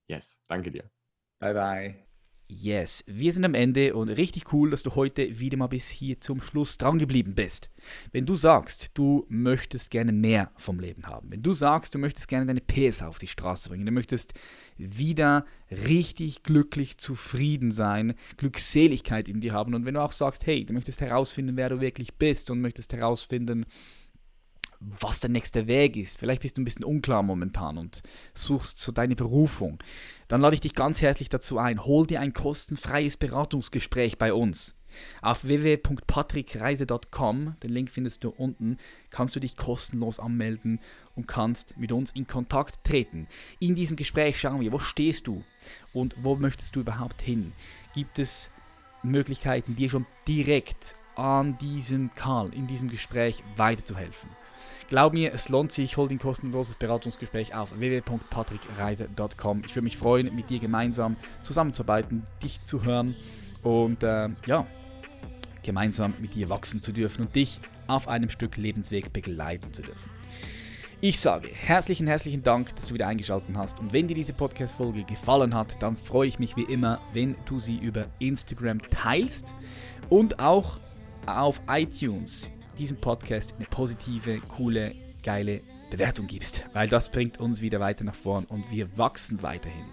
[0.06, 0.90] Yes, danke dir.
[1.38, 2.10] Bye, bye.
[2.52, 6.20] Yes, wir sind am Ende und richtig cool, dass du heute wieder mal bis hier
[6.20, 7.70] zum Schluss dran geblieben bist.
[8.10, 12.26] Wenn du sagst, du möchtest gerne mehr vom Leben haben, wenn du sagst, du möchtest
[12.26, 14.34] gerne deine PS auf die Straße bringen, du möchtest
[14.78, 20.64] wieder richtig glücklich zufrieden sein, Glückseligkeit in dir haben und wenn du auch sagst, hey,
[20.64, 23.64] du möchtest herausfinden, wer du wirklich bist und möchtest herausfinden,
[24.80, 26.18] was der nächste Weg ist.
[26.18, 28.02] Vielleicht bist du ein bisschen unklar momentan und
[28.32, 29.78] suchst so deine Berufung.
[30.26, 31.84] Dann lade ich dich ganz herzlich dazu ein.
[31.84, 34.76] Hol dir ein kostenfreies Beratungsgespräch bei uns.
[35.22, 38.78] Auf www.patrickreise.com, den Link findest du unten,
[39.10, 40.80] kannst du dich kostenlos anmelden
[41.14, 43.28] und kannst mit uns in Kontakt treten.
[43.58, 45.44] In diesem Gespräch schauen wir, wo stehst du
[45.92, 47.52] und wo möchtest du überhaupt hin?
[47.94, 48.50] Gibt es
[49.02, 54.30] Möglichkeiten, dir schon direkt an diesem Karl, in diesem Gespräch weiterzuhelfen?
[54.90, 55.96] Glaub mir, es lohnt sich.
[55.96, 59.62] Hol ein kostenloses Beratungsgespräch auf www.patrickreise.com.
[59.64, 61.14] Ich würde mich freuen, mit dir gemeinsam
[61.44, 63.14] zusammenzuarbeiten, dich zu hören
[63.62, 64.66] und äh, ja,
[65.62, 70.10] gemeinsam mit dir wachsen zu dürfen und dich auf einem Stück Lebensweg begleiten zu dürfen.
[71.00, 73.78] Ich sage herzlichen, herzlichen Dank, dass du wieder eingeschaltet hast.
[73.78, 77.60] Und wenn dir diese Podcast-Folge gefallen hat, dann freue ich mich wie immer, wenn du
[77.60, 79.54] sie über Instagram teilst
[80.08, 80.80] und auch
[81.26, 85.60] auf iTunes diesem Podcast eine positive, coole, geile
[85.90, 89.86] Bewertung gibst, weil das bringt uns wieder weiter nach vorn und wir wachsen weiterhin.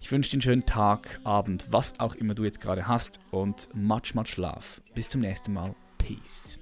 [0.00, 3.68] Ich wünsche dir einen schönen Tag, Abend, was auch immer du jetzt gerade hast und
[3.74, 4.80] much, much love.
[4.94, 5.74] Bis zum nächsten Mal.
[5.98, 6.58] Peace.